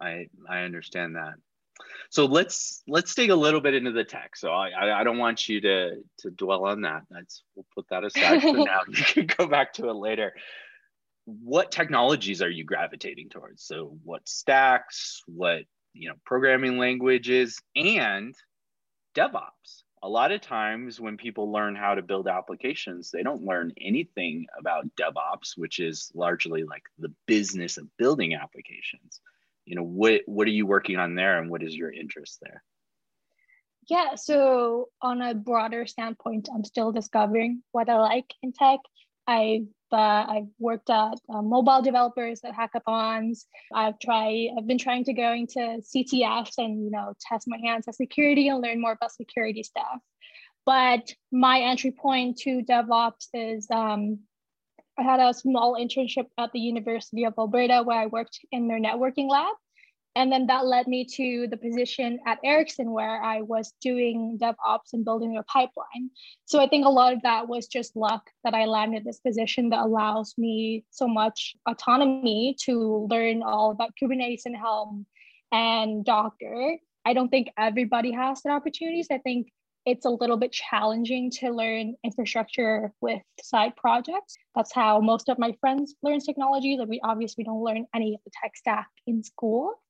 I 0.00 0.28
I 0.48 0.60
understand 0.60 1.16
that. 1.16 1.34
So 2.10 2.24
let's 2.24 2.82
let's 2.88 3.14
dig 3.14 3.30
a 3.30 3.36
little 3.36 3.60
bit 3.60 3.74
into 3.74 3.92
the 3.92 4.04
tech. 4.04 4.36
So 4.36 4.50
I 4.50 5.00
I 5.00 5.04
don't 5.04 5.18
want 5.18 5.48
you 5.48 5.60
to 5.60 6.02
to 6.18 6.30
dwell 6.30 6.64
on 6.66 6.82
that. 6.82 7.02
That's 7.10 7.42
we'll 7.54 7.66
put 7.74 7.86
that 7.90 8.04
aside 8.04 8.42
for 8.42 8.52
now. 8.56 8.80
You 8.88 9.04
can 9.04 9.26
go 9.26 9.46
back 9.46 9.74
to 9.74 9.88
it 9.88 9.94
later. 9.94 10.34
What 11.24 11.70
technologies 11.70 12.40
are 12.40 12.50
you 12.50 12.64
gravitating 12.64 13.28
towards? 13.28 13.62
So 13.62 13.98
what 14.02 14.28
stacks? 14.28 15.22
What 15.26 15.62
you 15.92 16.08
know 16.08 16.14
programming 16.24 16.78
languages 16.78 17.58
and 17.76 18.34
DevOps? 19.14 19.82
A 20.02 20.08
lot 20.08 20.32
of 20.32 20.40
times 20.40 21.00
when 21.00 21.16
people 21.16 21.52
learn 21.52 21.74
how 21.74 21.94
to 21.94 22.02
build 22.02 22.28
applications, 22.28 23.10
they 23.10 23.22
don't 23.22 23.44
learn 23.44 23.72
anything 23.80 24.46
about 24.58 24.86
DevOps, 24.96 25.56
which 25.56 25.78
is 25.78 26.10
largely 26.14 26.64
like 26.64 26.82
the 26.98 27.12
business 27.26 27.76
of 27.76 27.96
building 27.96 28.34
applications. 28.34 29.20
You 29.64 29.76
know, 29.76 29.82
what 29.82 30.22
what 30.26 30.46
are 30.46 30.52
you 30.52 30.66
working 30.66 30.96
on 30.96 31.14
there 31.14 31.38
and 31.38 31.50
what 31.50 31.62
is 31.62 31.74
your 31.74 31.92
interest 31.92 32.38
there? 32.40 32.62
Yeah, 33.88 34.16
so 34.16 34.88
on 35.00 35.22
a 35.22 35.34
broader 35.34 35.86
standpoint, 35.86 36.48
I'm 36.54 36.64
still 36.64 36.92
discovering 36.92 37.62
what 37.72 37.88
I 37.88 37.98
like 37.98 38.34
in 38.42 38.52
tech. 38.52 38.80
I've 39.26 39.66
uh, 39.92 40.26
I've 40.28 40.48
worked 40.58 40.90
at 40.90 41.14
uh, 41.32 41.42
mobile 41.42 41.82
developers 41.82 42.40
at 42.44 42.54
hackathons. 42.54 43.44
I've 43.72 43.98
tried. 43.98 44.48
I've 44.56 44.66
been 44.66 44.78
trying 44.78 45.04
to 45.04 45.12
go 45.12 45.32
into 45.32 45.58
CTFs 45.58 46.54
and 46.58 46.84
you 46.84 46.90
know 46.90 47.14
test 47.20 47.46
my 47.48 47.58
hands 47.58 47.88
at 47.88 47.94
security 47.94 48.48
and 48.48 48.60
learn 48.60 48.80
more 48.80 48.92
about 48.92 49.12
security 49.12 49.62
stuff. 49.62 49.98
But 50.66 51.12
my 51.32 51.60
entry 51.60 51.92
point 51.92 52.38
to 52.38 52.62
DevOps 52.62 53.28
is 53.32 53.66
um, 53.70 54.20
I 54.98 55.02
had 55.02 55.20
a 55.20 55.32
small 55.32 55.74
internship 55.74 56.26
at 56.36 56.52
the 56.52 56.60
University 56.60 57.24
of 57.24 57.34
Alberta 57.38 57.82
where 57.84 57.98
I 57.98 58.06
worked 58.06 58.40
in 58.50 58.68
their 58.68 58.80
networking 58.80 59.30
lab. 59.30 59.54
And 60.16 60.32
then 60.32 60.46
that 60.46 60.66
led 60.66 60.88
me 60.88 61.04
to 61.14 61.46
the 61.48 61.56
position 61.56 62.18
at 62.26 62.38
Ericsson 62.44 62.90
where 62.90 63.22
I 63.22 63.42
was 63.42 63.72
doing 63.80 64.38
DevOps 64.40 64.92
and 64.92 65.04
building 65.04 65.36
a 65.36 65.44
pipeline. 65.44 66.10
So 66.44 66.60
I 66.60 66.68
think 66.68 66.86
a 66.86 66.90
lot 66.90 67.12
of 67.12 67.22
that 67.22 67.46
was 67.46 67.68
just 67.68 67.94
luck 67.94 68.28
that 68.42 68.54
I 68.54 68.64
landed 68.64 69.04
this 69.04 69.20
position 69.20 69.70
that 69.70 69.84
allows 69.84 70.34
me 70.36 70.84
so 70.90 71.06
much 71.06 71.54
autonomy 71.68 72.56
to 72.64 73.06
learn 73.10 73.42
all 73.42 73.70
about 73.70 73.92
Kubernetes 74.00 74.42
and 74.44 74.56
Helm 74.56 75.06
and 75.52 76.04
Docker. 76.04 76.78
I 77.04 77.12
don't 77.12 77.28
think 77.28 77.48
everybody 77.56 78.12
has 78.12 78.42
that 78.42 78.52
opportunities. 78.52 79.06
I 79.10 79.18
think 79.18 79.52
it's 79.86 80.04
a 80.04 80.10
little 80.10 80.36
bit 80.36 80.52
challenging 80.52 81.30
to 81.30 81.50
learn 81.50 81.94
infrastructure 82.04 82.92
with 83.00 83.22
side 83.40 83.74
projects. 83.76 84.36
That's 84.54 84.74
how 84.74 85.00
most 85.00 85.30
of 85.30 85.38
my 85.38 85.56
friends 85.60 85.94
learn 86.02 86.20
technology. 86.20 86.76
Like 86.76 86.88
we 86.88 87.00
obviously 87.02 87.44
don't 87.44 87.62
learn 87.62 87.86
any 87.94 88.14
of 88.14 88.20
the 88.24 88.30
tech 88.42 88.56
stack 88.56 88.88
in 89.06 89.22
school. 89.22 89.80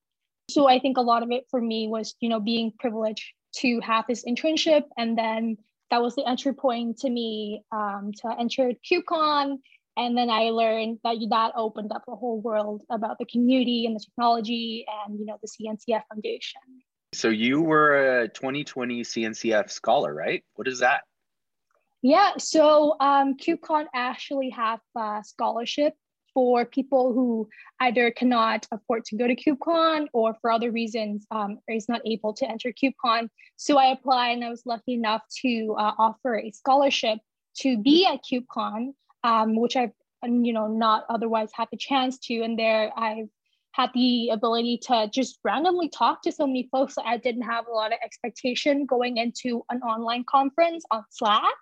So 0.51 0.69
I 0.69 0.79
think 0.79 0.97
a 0.97 1.03
lot 1.03 1.23
of 1.23 1.31
it 1.31 1.47
for 1.51 1.61
me 1.61 1.89
was, 1.89 2.15
you 2.21 2.29
know, 2.29 2.41
being 2.41 2.73
privileged 2.79 3.33
to 3.57 3.81
have 3.81 4.07
this 4.09 4.25
internship. 4.25 4.85
And 4.97 5.17
then 5.17 5.59
that 5.91 6.03
was 6.03 6.15
the 6.15 6.27
entry 6.27 6.55
point 6.55 6.99
to 6.99 7.11
me 7.11 7.63
um, 7.73 8.13
to 8.23 8.35
enter 8.39 8.73
KubeCon. 8.91 9.59
And 9.97 10.17
then 10.17 10.31
I 10.31 10.51
learned 10.51 11.01
that 11.05 11.17
that 11.31 11.53
opened 11.57 11.93
up 11.93 12.05
a 12.09 12.15
whole 12.15 12.41
world 12.41 12.83
about 12.91 13.19
the 13.19 13.27
community 13.27 13.85
and 13.85 13.97
the 13.97 14.01
technology 14.01 14.87
and, 15.05 15.19
you 15.19 15.27
know, 15.27 15.39
the 15.43 15.49
CNCF 15.49 16.03
Foundation. 16.13 16.61
So 17.15 17.29
you 17.29 17.63
were 17.63 18.21
a 18.21 18.29
2020 18.29 19.03
CNCF 19.03 19.71
scholar, 19.71 20.15
right? 20.15 20.45
What 20.55 20.69
is 20.69 20.81
that? 20.81 21.03
Yeah, 22.01 22.35
so 22.39 22.95
um, 23.01 23.37
KubeCon 23.37 23.87
actually 23.93 24.51
have 24.51 24.81
a 24.97 25.23
scholarship 25.25 25.95
for 26.39 26.65
people 26.65 27.13
who 27.13 27.49
either 27.81 28.13
cannot 28.13 28.65
afford 28.71 29.05
to 29.05 29.17
go 29.17 29.27
to 29.27 29.35
KubeCon 29.35 30.07
or 30.13 30.37
for 30.41 30.53
other 30.53 30.71
reasons 30.71 31.27
um, 31.33 31.59
is 31.69 31.89
not 31.89 32.01
able 32.07 32.33
to 32.35 32.49
enter 32.49 32.73
KubeCon. 32.73 33.29
So 33.57 33.77
I 33.77 33.87
applied 33.87 34.35
and 34.35 34.45
I 34.45 34.49
was 34.49 34.63
lucky 34.65 34.95
enough 34.95 35.23
to 35.43 35.75
uh, 35.77 35.95
offer 35.99 36.39
a 36.39 36.53
scholarship 36.53 37.19
to 37.63 37.77
be 37.77 38.07
at 38.07 38.21
KubeCon, 38.23 38.93
um, 39.25 39.61
which 39.61 39.75
I've 39.75 39.91
you 40.23 40.53
know 40.53 40.69
not 40.69 41.07
otherwise 41.11 41.51
had 41.53 41.67
the 41.73 41.77
chance 41.77 42.19
to. 42.27 42.43
And 42.43 42.57
there 42.57 42.93
I've 42.97 43.31
had 43.73 43.91
the 43.93 44.29
ability 44.29 44.79
to 44.87 45.11
just 45.13 45.41
randomly 45.43 45.89
talk 45.89 46.23
to 46.23 46.31
so 46.31 46.47
many 46.47 46.69
folks 46.71 46.95
I 47.05 47.17
didn't 47.17 47.51
have 47.51 47.67
a 47.67 47.75
lot 47.75 47.93
of 47.93 47.99
expectation 48.05 48.87
going 48.87 49.17
into 49.17 49.65
an 49.71 49.83
online 49.83 50.23
conference 50.23 50.85
on 50.93 51.03
Slack. 51.11 51.59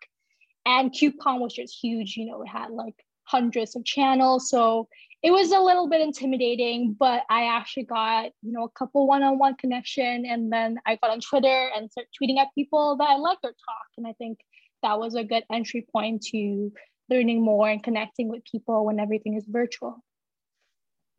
And 0.66 0.92
KubeCon 0.92 1.40
was 1.40 1.54
just 1.54 1.83
huge. 1.83 2.18
You 2.18 2.26
know, 2.26 2.42
it 2.42 2.49
had 2.49 2.73
like 2.73 3.05
hundreds 3.26 3.76
of 3.76 3.85
channels. 3.85 4.49
So 4.49 4.88
it 5.23 5.30
was 5.30 5.50
a 5.50 5.59
little 5.59 5.88
bit 5.88 6.00
intimidating, 6.00 6.97
but 6.99 7.23
I 7.28 7.47
actually 7.47 7.85
got, 7.85 8.26
you 8.42 8.52
know, 8.52 8.64
a 8.64 8.71
couple 8.71 9.06
one-on-one 9.06 9.56
connection. 9.56 10.25
And 10.26 10.52
then 10.52 10.78
I 10.87 10.97
got 10.97 11.11
on 11.11 11.21
Twitter 11.21 11.71
and 11.75 11.90
started 11.90 12.11
tweeting 12.21 12.38
at 12.38 12.49
people 12.54 12.97
that 12.99 13.09
I 13.09 13.16
liked 13.16 13.42
their 13.42 13.52
talk. 13.52 13.87
And 13.97 14.06
I 14.06 14.12
think 14.12 14.38
that 14.83 14.99
was 14.99 15.14
a 15.14 15.25
good 15.25 15.45
entry 15.52 15.87
point 15.92 16.23
to 16.30 16.73
learning 17.09 17.42
more 17.42 17.68
and 17.68 17.83
connecting 17.83 18.28
with 18.28 18.45
people 18.45 18.85
when 18.85 19.00
everything 19.00 19.37
is 19.37 19.47
virtual. 19.49 20.02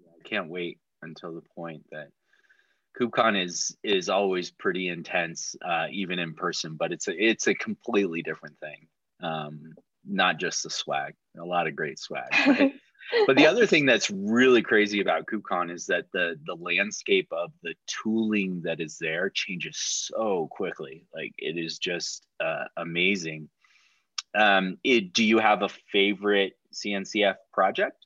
I 0.02 0.28
can't 0.28 0.50
wait 0.50 0.80
until 1.02 1.34
the 1.34 1.44
point 1.56 1.84
that 1.92 2.08
KubeCon 3.00 3.44
is 3.44 3.76
is 3.84 4.10
always 4.10 4.52
pretty 4.52 4.88
intense, 4.88 5.56
uh, 5.64 5.88
even 5.92 6.20
in 6.20 6.34
person, 6.34 6.76
but 6.78 6.92
it's 6.92 7.08
a 7.08 7.14
it's 7.16 7.48
a 7.48 7.54
completely 7.54 8.22
different 8.22 8.58
thing. 8.60 8.88
Um, 9.22 9.74
not 10.10 10.40
just 10.40 10.64
the 10.64 10.70
swag, 10.70 11.14
a 11.40 11.46
lot 11.46 11.68
of 11.68 11.76
great 11.76 12.00
swag. 12.00 12.30
Right? 12.48 12.74
but 13.26 13.38
the 13.38 13.48
other 13.48 13.66
thing 13.66 13.86
that's 13.86 14.10
really 14.14 14.62
crazy 14.62 15.00
about 15.00 15.28
KubeCon 15.28 15.72
is 15.72 15.86
that 15.86 16.06
the 16.12 16.36
the 16.46 16.56
landscape 16.56 17.30
of 17.32 17.52
the 17.64 17.74
tooling 17.88 18.62
that 18.64 18.82
is 18.82 18.98
there 18.98 19.30
changes 19.30 19.78
so 19.78 20.48
quickly. 20.52 21.06
Like 21.14 21.34
it 21.38 21.58
is 21.58 21.78
just 21.78 22.26
uh, 22.44 22.66
amazing. 22.76 23.50
Um, 24.36 24.78
it, 24.84 25.14
do 25.14 25.24
you 25.24 25.40
have 25.40 25.62
a 25.62 25.70
favorite 25.92 26.54
CNCF 26.74 27.36
project? 27.54 28.06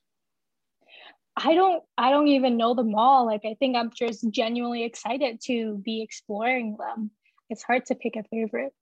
I 1.36 1.54
don't 1.54 1.82
I 1.96 2.10
don't 2.10 2.28
even 2.28 2.56
know 2.56 2.74
them 2.74 2.94
all. 2.94 3.26
Like 3.26 3.42
I 3.44 3.54
think 3.54 3.76
I'm 3.76 3.90
just 3.90 4.30
genuinely 4.30 4.84
excited 4.84 5.40
to 5.46 5.78
be 5.78 6.02
exploring 6.02 6.76
them. 6.78 7.10
It's 7.48 7.62
hard 7.62 7.86
to 7.86 7.94
pick 7.94 8.16
a 8.16 8.22
favorite 8.24 8.72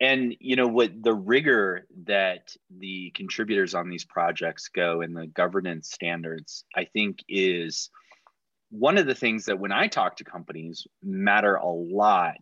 and 0.00 0.34
you 0.40 0.56
know 0.56 0.68
what 0.68 0.90
the 1.02 1.14
rigor 1.14 1.86
that 2.04 2.54
the 2.78 3.10
contributors 3.14 3.74
on 3.74 3.88
these 3.88 4.04
projects 4.04 4.68
go 4.68 5.00
and 5.00 5.16
the 5.16 5.26
governance 5.26 5.90
standards 5.90 6.64
i 6.74 6.84
think 6.84 7.24
is 7.28 7.90
one 8.70 8.98
of 8.98 9.06
the 9.06 9.14
things 9.14 9.46
that 9.46 9.58
when 9.58 9.72
i 9.72 9.86
talk 9.86 10.16
to 10.16 10.24
companies 10.24 10.86
matter 11.02 11.56
a 11.56 11.68
lot 11.68 12.34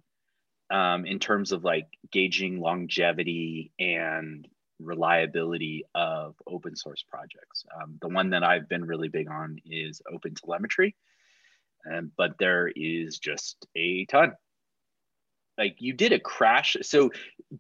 um, 0.71 1.05
in 1.07 1.19
terms 1.19 1.53
of 1.53 1.63
like 1.63 1.87
gauging 2.11 2.59
longevity 2.59 3.71
and 3.79 4.49
reliability 4.81 5.85
of 5.95 6.35
open 6.47 6.75
source 6.75 7.05
projects. 7.09 7.65
Um, 7.81 7.99
the 8.01 8.09
one 8.09 8.31
that 8.31 8.43
i've 8.43 8.69
been 8.69 8.85
really 8.85 9.09
big 9.09 9.29
on 9.31 9.59
is 9.65 10.03
OpenTelemetry 10.13 10.95
um, 11.91 12.11
but 12.17 12.37
there 12.39 12.71
is 12.75 13.19
just 13.19 13.67
a 13.77 14.07
ton 14.07 14.33
like 15.59 15.77
you 15.79 15.93
did 15.93 16.13
a 16.13 16.21
crash. 16.21 16.77
So 16.83 17.11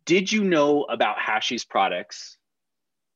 did 0.04 0.30
you 0.30 0.44
know 0.44 0.82
about 0.84 1.18
Hashi's 1.18 1.64
products 1.64 2.36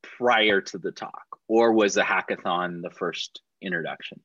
prior 0.03 0.61
to 0.61 0.79
the 0.79 0.93
talk 0.93 1.25
or 1.49 1.73
was 1.73 1.97
a 1.97 2.05
hackathon 2.05 2.83
the 2.83 2.91
first 2.91 3.43
introduction? 3.61 4.21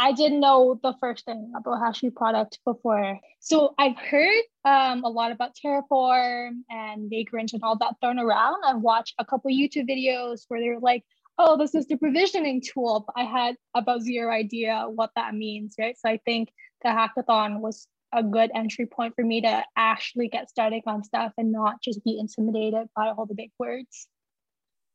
I 0.00 0.12
didn't 0.12 0.38
know 0.38 0.78
the 0.80 0.94
first 1.00 1.24
thing 1.24 1.52
about 1.56 1.80
Hashi 1.80 2.10
product 2.10 2.60
before. 2.64 3.18
So 3.40 3.74
I've 3.78 3.96
heard 3.96 4.44
um, 4.64 5.02
a 5.02 5.08
lot 5.08 5.32
about 5.32 5.56
Terraform 5.56 6.60
and 6.70 7.10
Vagrant 7.10 7.52
and 7.52 7.64
all 7.64 7.76
that 7.78 7.96
thrown 8.00 8.20
around. 8.20 8.62
I've 8.64 8.80
watched 8.80 9.14
a 9.18 9.24
couple 9.24 9.50
YouTube 9.50 9.90
videos 9.90 10.44
where 10.46 10.60
they're 10.60 10.78
like, 10.78 11.04
oh, 11.36 11.56
this 11.56 11.74
is 11.74 11.88
the 11.88 11.96
provisioning 11.96 12.62
tool. 12.62 13.06
But 13.08 13.20
I 13.20 13.24
had 13.24 13.56
about 13.74 14.02
zero 14.02 14.32
idea 14.32 14.84
what 14.88 15.10
that 15.16 15.34
means, 15.34 15.74
right? 15.80 15.96
So 15.98 16.08
I 16.08 16.20
think 16.24 16.50
the 16.84 16.90
hackathon 16.90 17.58
was 17.58 17.88
a 18.12 18.22
good 18.22 18.50
entry 18.54 18.86
point 18.86 19.14
for 19.14 19.24
me 19.24 19.42
to 19.42 19.64
actually 19.76 20.28
get 20.28 20.48
started 20.48 20.82
on 20.86 21.04
stuff 21.04 21.32
and 21.36 21.52
not 21.52 21.82
just 21.82 22.02
be 22.04 22.18
intimidated 22.18 22.88
by 22.96 23.08
all 23.08 23.26
the 23.26 23.34
big 23.34 23.50
words. 23.58 24.08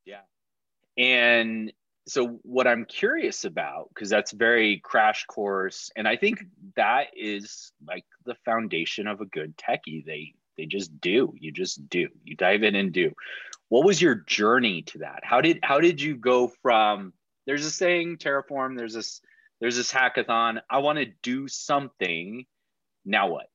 Yeah. 0.06 0.22
And 0.98 1.72
so 2.08 2.40
what 2.44 2.68
I'm 2.68 2.86
curious 2.86 3.46
about, 3.46 3.90
because 3.94 4.10
that's 4.10 4.32
very 4.32 4.80
crash 4.84 5.26
course, 5.26 5.92
and 5.96 6.08
I 6.08 6.18
think 6.18 6.44
that 6.76 7.08
is 7.16 7.72
like 7.88 8.06
the 8.26 8.36
foundation 8.46 9.08
of 9.08 9.22
a 9.22 9.26
good 9.26 9.56
techie. 9.58 10.06
They 10.06 10.34
they 10.58 10.66
just 10.66 11.00
do. 11.02 11.34
You 11.40 11.52
just 11.52 11.90
do. 11.90 12.10
You 12.24 12.36
dive 12.36 12.64
in 12.64 12.76
and 12.76 12.92
do. 12.92 13.12
What 13.70 13.86
was 13.86 14.02
your 14.02 14.16
journey 14.16 14.84
to 14.84 15.00
that? 15.00 15.22
How 15.24 15.42
did 15.42 15.60
how 15.64 15.80
did 15.80 16.02
you 16.02 16.16
go 16.16 16.52
from 16.62 17.14
there's 17.46 17.66
a 17.66 17.72
saying 17.72 18.18
Terraform, 18.18 18.78
there's 18.78 18.94
this 18.94 19.22
there's 19.62 19.78
this 19.78 19.92
hackathon. 19.92 20.62
I 20.70 20.80
want 20.80 21.00
to 21.00 21.06
do 21.22 21.48
something 21.48 22.46
now 23.06 23.28
what? 23.30 23.48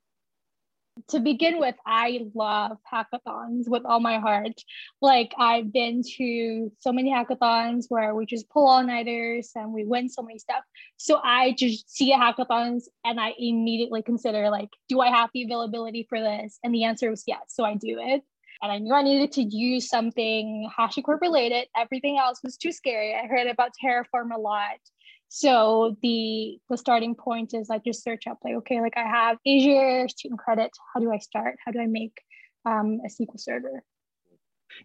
To 1.11 1.21
begin 1.21 1.61
with, 1.61 1.76
I 1.87 2.26
love 2.35 2.78
hackathons 2.93 3.69
with 3.69 3.85
all 3.85 4.00
my 4.00 4.19
heart. 4.19 4.61
Like 5.00 5.33
I've 5.38 5.73
been 5.73 6.02
to 6.17 6.73
so 6.81 6.93
many 6.93 7.12
hackathons 7.12 7.85
where 7.88 8.17
we 8.17 8.26
just 8.26 8.50
pull 8.50 8.67
all 8.67 8.83
nighters 8.83 9.52
and 9.55 9.73
we 9.73 9.85
win 9.85 10.09
so 10.09 10.23
many 10.23 10.40
stuff. 10.40 10.64
So 10.97 11.21
I 11.23 11.55
just 11.57 11.88
see 11.88 12.12
a 12.12 12.17
hackathons 12.17 12.85
and 13.05 13.21
I 13.21 13.33
immediately 13.38 14.02
consider 14.02 14.50
like, 14.50 14.71
do 14.88 15.00
I 15.00 15.11
have 15.11 15.31
the 15.33 15.45
availability 15.45 16.05
for 16.09 16.21
this? 16.21 16.59
And 16.64 16.75
the 16.75 16.85
answer 16.85 17.11
was 17.11 17.23
yes. 17.28 17.43
So 17.47 17.64
I 17.64 17.75
do 17.75 18.00
it. 18.00 18.23
And 18.61 18.73
I 18.73 18.78
knew 18.78 18.93
I 18.93 19.02
needed 19.02 19.31
to 19.33 19.43
use 19.43 19.88
something 19.88 20.69
HashiCorp 20.76 21.21
related. 21.21 21.69
Everything 21.76 22.19
else 22.19 22.40
was 22.43 22.57
too 22.57 22.73
scary. 22.73 23.14
I 23.14 23.28
heard 23.28 23.47
about 23.47 23.71
Terraform 23.81 24.35
a 24.35 24.40
lot 24.40 24.81
So 25.28 25.97
the 26.02 26.58
the 26.70 26.78
starting 26.78 27.14
point 27.14 27.52
is 27.54 27.68
like 27.68 27.85
just 27.85 28.02
search 28.02 28.26
up 28.26 28.38
like 28.42 28.54
okay, 28.56 28.80
like 28.80 28.97
I 28.97 29.06
have 29.06 29.38
Azure 29.47 30.08
student 30.08 30.40
credit. 30.40 30.70
How 30.92 31.00
do 31.00 31.12
I 31.12 31.18
start? 31.18 31.56
How 31.64 31.73
do 31.73 31.80
I 31.80 31.87
make 31.87 32.18
um, 32.64 33.00
a 33.04 33.08
SQL 33.08 33.38
server? 33.38 33.82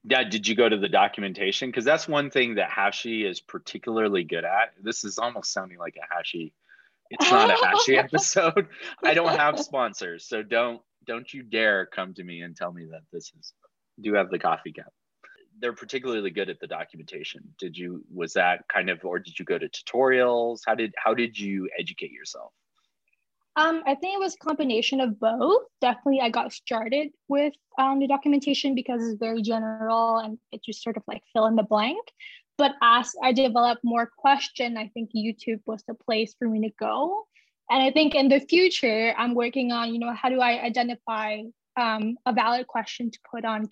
Yeah, 0.03 0.23
did 0.23 0.47
you 0.47 0.55
go 0.55 0.67
to 0.67 0.77
the 0.77 0.89
documentation? 0.89 1.69
Because 1.69 1.85
that's 1.85 2.07
one 2.07 2.29
thing 2.29 2.55
that 2.55 2.69
Hashi 2.69 3.25
is 3.25 3.39
particularly 3.39 4.23
good 4.23 4.43
at. 4.43 4.73
This 4.81 5.03
is 5.03 5.17
almost 5.17 5.53
sounding 5.53 5.77
like 5.77 5.97
a 5.97 6.13
Hashi. 6.13 6.53
It's 7.09 7.29
not 7.29 7.49
a 7.49 7.65
Hashi 7.65 7.97
episode. 7.97 8.67
I 9.03 9.13
don't 9.13 9.37
have 9.37 9.59
sponsors, 9.59 10.27
so 10.27 10.43
don't 10.43 10.81
don't 11.05 11.31
you 11.33 11.43
dare 11.43 11.85
come 11.85 12.13
to 12.15 12.23
me 12.23 12.41
and 12.41 12.55
tell 12.55 12.71
me 12.71 12.85
that 12.91 13.01
this 13.11 13.31
is 13.39 13.53
do 14.01 14.13
have 14.13 14.29
the 14.29 14.39
coffee 14.39 14.73
cup. 14.73 14.93
They're 15.63 15.71
particularly 15.71 16.29
good 16.29 16.49
at 16.49 16.59
the 16.59 16.67
documentation. 16.67 17.41
Did 17.57 17.77
you 17.77 18.03
was 18.13 18.33
that 18.33 18.67
kind 18.67 18.89
of 18.89 18.99
or 19.05 19.17
did 19.17 19.39
you 19.39 19.45
go 19.45 19.57
to 19.57 19.69
tutorials? 19.69 20.59
How 20.65 20.75
did 20.75 20.93
how 20.97 21.13
did 21.13 21.39
you 21.39 21.69
educate 21.79 22.11
yourself? 22.11 22.51
Um, 23.55 23.81
I 23.87 23.95
think 23.95 24.13
it 24.13 24.19
was 24.19 24.35
a 24.35 24.45
combination 24.45 24.99
of 24.99 25.17
both. 25.21 25.63
Definitely, 25.79 26.19
I 26.19 26.31
got 26.31 26.51
started 26.51 27.11
with 27.29 27.53
um, 27.79 27.99
the 27.99 28.07
documentation 28.07 28.75
because 28.75 29.07
it's 29.07 29.17
very 29.17 29.41
general 29.41 30.17
and 30.17 30.37
it 30.51 30.61
just 30.65 30.83
sort 30.83 30.97
of 30.97 31.03
like 31.07 31.23
fill 31.31 31.45
in 31.45 31.55
the 31.55 31.63
blank. 31.63 32.05
But 32.57 32.73
as 32.81 33.13
I 33.23 33.31
developed 33.31 33.85
more 33.85 34.11
question, 34.17 34.75
I 34.75 34.89
think 34.89 35.11
YouTube 35.15 35.61
was 35.65 35.81
the 35.87 35.93
place 35.93 36.35
for 36.37 36.49
me 36.49 36.59
to 36.67 36.73
go. 36.77 37.25
And 37.69 37.81
I 37.81 37.89
think 37.91 38.15
in 38.15 38.27
the 38.27 38.41
future, 38.41 39.13
I'm 39.17 39.33
working 39.33 39.71
on, 39.71 39.93
you 39.93 39.99
know, 39.99 40.13
how 40.13 40.27
do 40.27 40.41
I 40.41 40.61
identify 40.61 41.43
um, 41.79 42.17
a 42.25 42.33
valid 42.33 42.67
question 42.67 43.11
to 43.11 43.19
put 43.29 43.45
on 43.45 43.67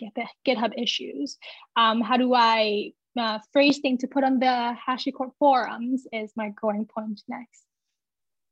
GitHub 0.48 0.72
issues? 0.78 1.38
Um, 1.76 2.02
how 2.02 2.18
do 2.18 2.34
I 2.34 2.94
uh, 3.18 3.40
phrase 3.52 3.80
things 3.80 4.02
to 4.02 4.08
put 4.08 4.24
on 4.24 4.40
the 4.40 4.76
HashiCorp 4.88 5.32
forums 5.38 6.08
is 6.12 6.32
my 6.36 6.50
going 6.62 6.86
point 6.86 7.22
next. 7.28 7.64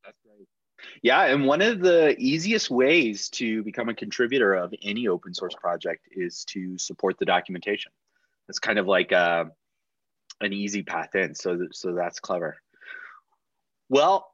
That's 0.03 0.17
great. 0.25 0.47
Yeah, 1.01 1.25
and 1.25 1.45
one 1.45 1.61
of 1.61 1.79
the 1.79 2.15
easiest 2.17 2.69
ways 2.69 3.29
to 3.31 3.63
become 3.63 3.89
a 3.89 3.93
contributor 3.93 4.53
of 4.53 4.73
any 4.81 5.07
open 5.07 5.33
source 5.33 5.55
project 5.55 6.07
is 6.11 6.45
to 6.45 6.77
support 6.77 7.17
the 7.19 7.25
documentation. 7.25 7.91
It's 8.47 8.59
kind 8.59 8.79
of 8.79 8.87
like 8.87 9.11
uh, 9.11 9.45
an 10.41 10.53
easy 10.53 10.83
path 10.83 11.15
in. 11.15 11.35
So, 11.35 11.67
so 11.71 11.93
that's 11.93 12.19
clever. 12.19 12.61
Well, 13.89 14.33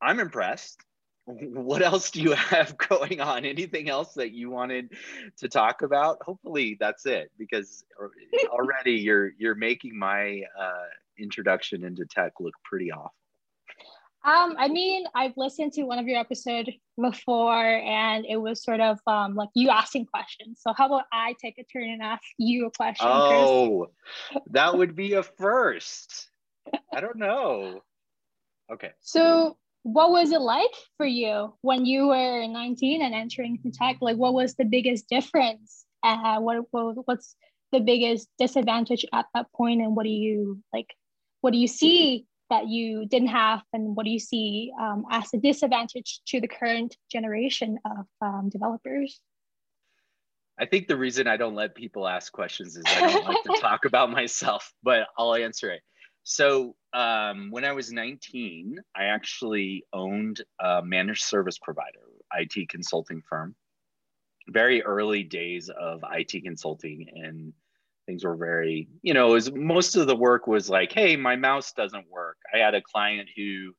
I'm 0.00 0.20
impressed. 0.20 0.78
What 1.26 1.82
else 1.82 2.10
do 2.10 2.20
you 2.20 2.32
have 2.32 2.76
going 2.76 3.20
on? 3.20 3.44
Anything 3.44 3.88
else 3.88 4.14
that 4.14 4.32
you 4.32 4.50
wanted 4.50 4.92
to 5.38 5.48
talk 5.48 5.82
about? 5.82 6.18
Hopefully, 6.22 6.76
that's 6.78 7.06
it. 7.06 7.30
Because 7.38 7.84
already 8.50 8.92
you're 8.92 9.32
you're 9.38 9.54
making 9.54 9.98
my 9.98 10.42
uh, 10.58 10.86
introduction 11.18 11.84
into 11.84 12.04
tech 12.04 12.32
look 12.40 12.54
pretty 12.64 12.92
awful. 12.92 13.14
Um, 14.24 14.56
I 14.58 14.68
mean, 14.68 15.04
I've 15.14 15.36
listened 15.36 15.74
to 15.74 15.82
one 15.82 15.98
of 15.98 16.06
your 16.06 16.18
episodes 16.18 16.70
before, 16.98 17.62
and 17.62 18.24
it 18.26 18.38
was 18.38 18.62
sort 18.62 18.80
of 18.80 18.98
um, 19.06 19.34
like 19.34 19.50
you 19.54 19.68
asking 19.68 20.06
questions. 20.06 20.60
So 20.62 20.72
how 20.74 20.86
about 20.86 21.04
I 21.12 21.34
take 21.42 21.58
a 21.58 21.64
turn 21.64 21.90
and 21.90 22.02
ask 22.02 22.22
you 22.38 22.66
a 22.66 22.70
question? 22.70 23.06
Oh, 23.06 23.88
that 24.50 24.78
would 24.78 24.96
be 24.96 25.12
a 25.12 25.22
first. 25.38 26.30
I 26.94 27.02
don't 27.02 27.18
know. 27.18 27.82
Okay. 28.72 28.92
So 29.00 29.58
what 29.84 30.10
was 30.10 30.32
it 30.32 30.40
like 30.40 30.74
for 30.96 31.06
you 31.06 31.54
when 31.60 31.84
you 31.84 32.08
were 32.08 32.46
19 32.46 33.02
and 33.02 33.14
entering 33.14 33.58
tech? 33.72 33.98
Like, 34.00 34.16
what 34.16 34.34
was 34.34 34.54
the 34.54 34.64
biggest 34.64 35.08
difference? 35.08 35.84
Uh, 36.02 36.40
what, 36.40 36.64
what 36.70 36.96
what's 37.06 37.36
the 37.70 37.80
biggest 37.80 38.28
disadvantage 38.38 39.04
at 39.12 39.26
that 39.34 39.46
point, 39.52 39.82
and 39.82 39.94
what 39.94 40.04
do 40.04 40.10
you 40.10 40.60
like? 40.72 40.94
What 41.42 41.52
do 41.52 41.58
you 41.58 41.68
see 41.68 42.26
that 42.50 42.68
you 42.68 43.06
didn't 43.06 43.28
have 43.28 43.62
and 43.72 43.96
what 43.96 44.04
do 44.04 44.10
you 44.10 44.18
see 44.18 44.72
um, 44.80 45.04
as 45.10 45.32
a 45.34 45.38
disadvantage 45.38 46.20
to 46.26 46.40
the 46.40 46.48
current 46.48 46.96
generation 47.10 47.78
of 47.84 48.06
um, 48.20 48.50
developers 48.50 49.20
i 50.58 50.66
think 50.66 50.86
the 50.86 50.96
reason 50.96 51.26
i 51.26 51.36
don't 51.36 51.54
let 51.54 51.74
people 51.74 52.06
ask 52.06 52.32
questions 52.32 52.76
is 52.76 52.84
i 52.86 53.12
don't 53.12 53.24
like 53.24 53.42
to 53.42 53.56
talk 53.60 53.86
about 53.86 54.10
myself 54.10 54.72
but 54.82 55.06
i'll 55.18 55.34
answer 55.34 55.70
it 55.70 55.80
so 56.24 56.74
um, 56.92 57.50
when 57.50 57.64
i 57.64 57.72
was 57.72 57.92
19 57.92 58.80
i 58.96 59.04
actually 59.04 59.84
owned 59.92 60.42
a 60.60 60.82
managed 60.82 61.24
service 61.24 61.58
provider 61.58 62.00
it 62.36 62.68
consulting 62.68 63.22
firm. 63.28 63.54
Very 64.48 64.82
early 64.82 65.22
days 65.22 65.70
of 65.70 66.02
it 66.02 66.42
consulting 66.42 67.06
and 67.14 67.52
things 68.06 68.24
were 68.24 68.36
very 68.36 68.88
you 69.02 69.14
know 69.14 69.28
was 69.28 69.50
most 69.52 69.96
of 69.96 70.06
the 70.06 70.16
work 70.16 70.46
was 70.46 70.68
like 70.68 70.92
hey 70.92 71.16
my 71.16 71.36
mouse 71.36 71.72
doesn't 71.72 72.10
work. 72.10 72.36
I 72.52 72.58
had 72.58 72.74
a 72.74 72.82
client 72.82 73.28
who 73.36 73.72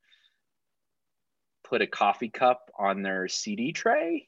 put 1.64 1.82
a 1.82 1.88
coffee 1.88 2.30
cup 2.30 2.72
on 2.78 3.02
their 3.02 3.28
cd 3.28 3.72
tray 3.72 4.28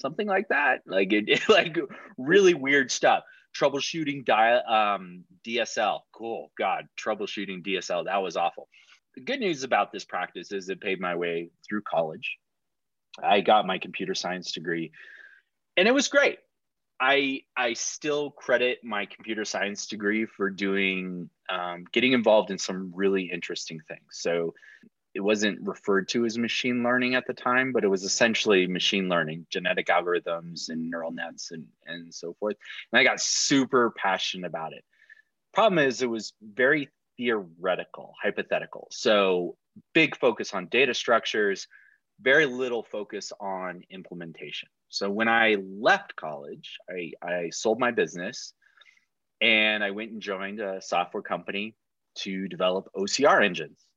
something 0.00 0.28
like 0.28 0.46
that. 0.48 0.82
Like 0.86 1.12
it, 1.12 1.28
it 1.28 1.48
like 1.48 1.76
really 2.16 2.54
weird 2.54 2.90
stuff 2.90 3.24
troubleshooting 3.56 4.24
dial 4.24 4.62
um, 4.68 5.24
dsl 5.46 6.00
cool. 6.12 6.50
God 6.58 6.88
troubleshooting 6.98 7.64
dsl 7.66 8.04
that 8.04 8.22
was 8.22 8.36
awful. 8.36 8.68
The 9.14 9.22
good 9.22 9.40
news 9.40 9.64
about 9.64 9.92
this 9.92 10.04
practice 10.04 10.52
is 10.52 10.68
it 10.68 10.80
paid 10.80 11.00
my 11.00 11.16
way 11.16 11.50
through 11.66 11.82
college. 11.82 12.36
I 13.22 13.40
got 13.40 13.66
my 13.66 13.78
computer 13.78 14.14
science 14.14 14.52
degree 14.52 14.92
and 15.76 15.88
it 15.88 15.94
was 15.94 16.08
great. 16.08 16.38
I 17.00 17.42
I 17.56 17.74
still 17.74 18.30
credit 18.32 18.78
my 18.82 19.06
computer 19.06 19.44
science 19.44 19.86
degree 19.86 20.26
for 20.26 20.50
doing 20.50 21.30
um, 21.48 21.84
getting 21.92 22.12
involved 22.12 22.50
in 22.50 22.58
some 22.58 22.92
really 22.94 23.30
interesting 23.32 23.80
things. 23.86 24.02
So 24.10 24.54
it 25.14 25.20
wasn't 25.20 25.66
referred 25.66 26.08
to 26.08 26.24
as 26.24 26.38
machine 26.38 26.82
learning 26.82 27.14
at 27.14 27.26
the 27.26 27.34
time, 27.34 27.72
but 27.72 27.84
it 27.84 27.88
was 27.88 28.04
essentially 28.04 28.66
machine 28.66 29.08
learning, 29.08 29.46
genetic 29.50 29.88
algorithms 29.88 30.68
and 30.68 30.90
neural 30.90 31.12
nets 31.12 31.50
and, 31.50 31.66
and 31.86 32.12
so 32.14 32.34
forth. 32.38 32.56
And 32.92 33.00
I 33.00 33.04
got 33.04 33.20
super 33.20 33.92
passionate 33.96 34.46
about 34.46 34.72
it. 34.72 34.84
Problem 35.54 35.78
is, 35.78 36.02
it 36.02 36.10
was 36.10 36.34
very 36.42 36.88
theoretical, 37.16 38.14
hypothetical. 38.22 38.88
So 38.90 39.56
big 39.94 40.16
focus 40.16 40.54
on 40.54 40.66
data 40.66 40.94
structures, 40.94 41.66
very 42.20 42.46
little 42.46 42.82
focus 42.82 43.32
on 43.40 43.82
implementation. 43.90 44.68
So 44.88 45.10
when 45.10 45.28
I 45.28 45.56
left 45.60 46.16
college, 46.16 46.78
I, 46.88 47.12
I 47.22 47.50
sold 47.50 47.78
my 47.78 47.90
business 47.90 48.52
and 49.40 49.82
I 49.84 49.90
went 49.90 50.12
and 50.12 50.20
joined 50.20 50.60
a 50.60 50.80
software 50.80 51.22
company 51.22 51.74
to 52.16 52.48
develop 52.48 52.88
OCR 52.96 53.44
engines. 53.44 53.87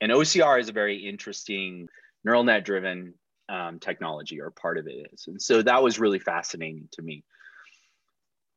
And 0.00 0.12
OCR 0.12 0.60
is 0.60 0.68
a 0.68 0.72
very 0.72 0.96
interesting 0.96 1.88
neural 2.24 2.44
net 2.44 2.64
driven 2.64 3.14
um, 3.48 3.78
technology, 3.78 4.40
or 4.40 4.50
part 4.50 4.78
of 4.78 4.86
it 4.86 5.08
is. 5.12 5.26
And 5.26 5.40
so 5.40 5.62
that 5.62 5.82
was 5.82 5.98
really 5.98 6.18
fascinating 6.18 6.88
to 6.92 7.02
me. 7.02 7.24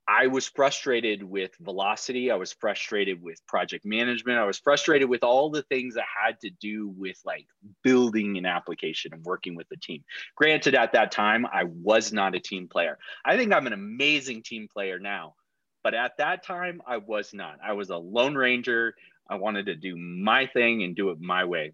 I 0.09 0.25
was 0.25 0.47
frustrated 0.47 1.21
with 1.21 1.51
velocity. 1.59 2.31
I 2.31 2.35
was 2.35 2.51
frustrated 2.51 3.21
with 3.21 3.45
project 3.45 3.85
management. 3.85 4.39
I 4.39 4.45
was 4.45 4.57
frustrated 4.57 5.07
with 5.07 5.23
all 5.23 5.51
the 5.51 5.61
things 5.61 5.93
that 5.93 6.05
had 6.23 6.39
to 6.39 6.49
do 6.49 6.87
with 6.97 7.19
like 7.25 7.45
building 7.83 8.35
an 8.39 8.47
application 8.47 9.13
and 9.13 9.23
working 9.23 9.53
with 9.53 9.69
the 9.69 9.77
team. 9.77 10.03
Granted, 10.35 10.73
at 10.73 10.93
that 10.93 11.11
time, 11.11 11.45
I 11.45 11.65
was 11.65 12.11
not 12.11 12.33
a 12.33 12.39
team 12.39 12.67
player. 12.67 12.97
I 13.23 13.37
think 13.37 13.53
I'm 13.53 13.67
an 13.67 13.73
amazing 13.73 14.41
team 14.41 14.67
player 14.67 14.97
now, 14.97 15.35
but 15.83 15.93
at 15.93 16.17
that 16.17 16.43
time, 16.43 16.81
I 16.87 16.97
was 16.97 17.31
not. 17.31 17.59
I 17.63 17.73
was 17.73 17.91
a 17.91 17.97
lone 17.97 18.33
ranger. 18.33 18.95
I 19.29 19.35
wanted 19.35 19.67
to 19.67 19.75
do 19.75 19.95
my 19.95 20.47
thing 20.47 20.83
and 20.83 20.95
do 20.95 21.09
it 21.09 21.19
my 21.19 21.45
way. 21.45 21.73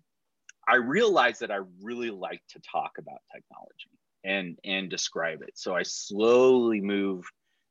I 0.68 0.76
realized 0.78 1.42
that 1.42 1.52
I 1.52 1.60
really 1.82 2.12
like 2.12 2.42
to 2.50 2.60
talk 2.60 2.94
about 2.98 3.20
technology 3.34 3.92
and 4.24 4.58
and 4.64 4.90
describe 4.90 5.42
it. 5.42 5.52
So 5.56 5.76
I 5.76 5.84
slowly 5.84 6.82
moved 6.82 7.30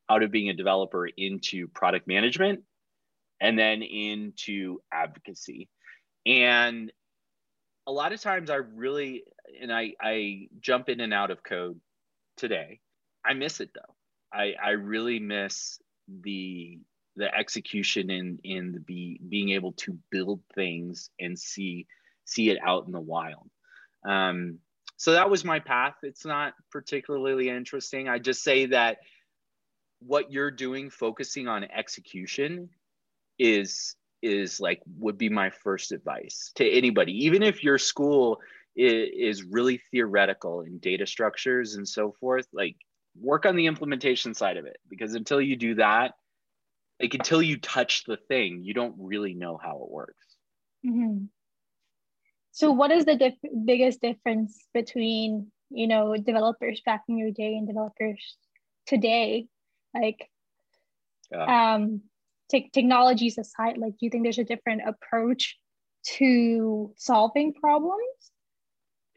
out 0.09 0.23
of 0.23 0.31
being 0.31 0.49
a 0.49 0.53
developer 0.53 1.07
into 1.07 1.67
product 1.67 2.07
management 2.07 2.61
and 3.41 3.57
then 3.57 3.81
into 3.81 4.79
advocacy. 4.91 5.69
And 6.25 6.91
a 7.87 7.91
lot 7.91 8.13
of 8.13 8.21
times 8.21 8.49
I 8.49 8.55
really, 8.55 9.23
and 9.61 9.71
I, 9.71 9.93
I 10.01 10.47
jump 10.59 10.89
in 10.89 10.99
and 10.99 11.13
out 11.13 11.31
of 11.31 11.43
code 11.43 11.79
today. 12.37 12.79
I 13.25 13.33
miss 13.33 13.59
it 13.59 13.71
though. 13.73 13.93
I, 14.33 14.53
I 14.61 14.71
really 14.71 15.19
miss 15.19 15.79
the 16.07 16.79
the 17.15 17.33
execution 17.33 18.09
in 18.09 18.39
in 18.43 18.71
the 18.71 18.79
be 18.79 19.19
being 19.27 19.51
able 19.51 19.73
to 19.73 19.97
build 20.11 20.41
things 20.53 21.09
and 21.19 21.37
see 21.37 21.87
see 22.25 22.49
it 22.49 22.57
out 22.63 22.85
in 22.85 22.91
the 22.91 22.99
wild. 22.99 23.49
Um, 24.05 24.59
so 24.97 25.11
that 25.11 25.29
was 25.29 25.43
my 25.43 25.59
path. 25.59 25.95
It's 26.03 26.25
not 26.25 26.53
particularly 26.71 27.49
interesting. 27.49 28.07
I 28.07 28.19
just 28.19 28.43
say 28.43 28.67
that 28.67 28.97
what 29.99 30.31
you're 30.31 30.51
doing 30.51 30.89
focusing 30.89 31.47
on 31.47 31.63
execution 31.63 32.69
is 33.39 33.95
is 34.21 34.59
like 34.59 34.81
would 34.97 35.17
be 35.17 35.29
my 35.29 35.49
first 35.49 35.91
advice 35.91 36.51
to 36.55 36.67
anybody 36.67 37.25
even 37.25 37.43
if 37.43 37.63
your 37.63 37.77
school 37.77 38.39
is, 38.75 39.09
is 39.13 39.43
really 39.43 39.79
theoretical 39.91 40.61
in 40.61 40.77
data 40.79 41.05
structures 41.05 41.75
and 41.75 41.87
so 41.87 42.11
forth 42.19 42.47
like 42.53 42.75
work 43.19 43.45
on 43.45 43.55
the 43.55 43.65
implementation 43.65 44.33
side 44.33 44.57
of 44.57 44.65
it 44.65 44.77
because 44.89 45.15
until 45.15 45.41
you 45.41 45.55
do 45.55 45.75
that 45.75 46.13
like 47.01 47.13
until 47.13 47.41
you 47.41 47.57
touch 47.57 48.03
the 48.05 48.17
thing 48.27 48.63
you 48.63 48.73
don't 48.73 48.95
really 48.97 49.33
know 49.33 49.57
how 49.61 49.81
it 49.83 49.91
works 49.91 50.37
mm-hmm. 50.85 51.25
So, 52.55 52.71
what 52.71 52.89
is 52.89 53.03
the 53.03 53.17
dif- 53.17 53.65
biggest 53.65 53.99
difference 53.99 54.65
between 54.73 55.51
you 55.71 55.87
know 55.87 56.15
developers 56.15 56.81
back 56.85 57.03
in 57.09 57.17
your 57.17 57.31
day 57.31 57.57
and 57.57 57.67
developers 57.67 58.37
today? 58.87 59.47
Like, 59.93 60.29
yeah. 61.33 61.73
um, 61.73 62.03
te- 62.49 62.69
technologies 62.71 63.37
aside, 63.37 63.77
like, 63.77 63.91
do 63.91 64.05
you 64.05 64.09
think 64.09 64.23
there's 64.23 64.37
a 64.37 64.45
different 64.45 64.83
approach 64.87 65.57
to 66.15 66.93
solving 66.95 67.53
problems? 67.53 68.31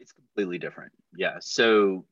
It's 0.01 0.11
completely 0.11 0.59
different. 0.59 0.91
Yeah. 1.17 1.37
So, 1.39 2.07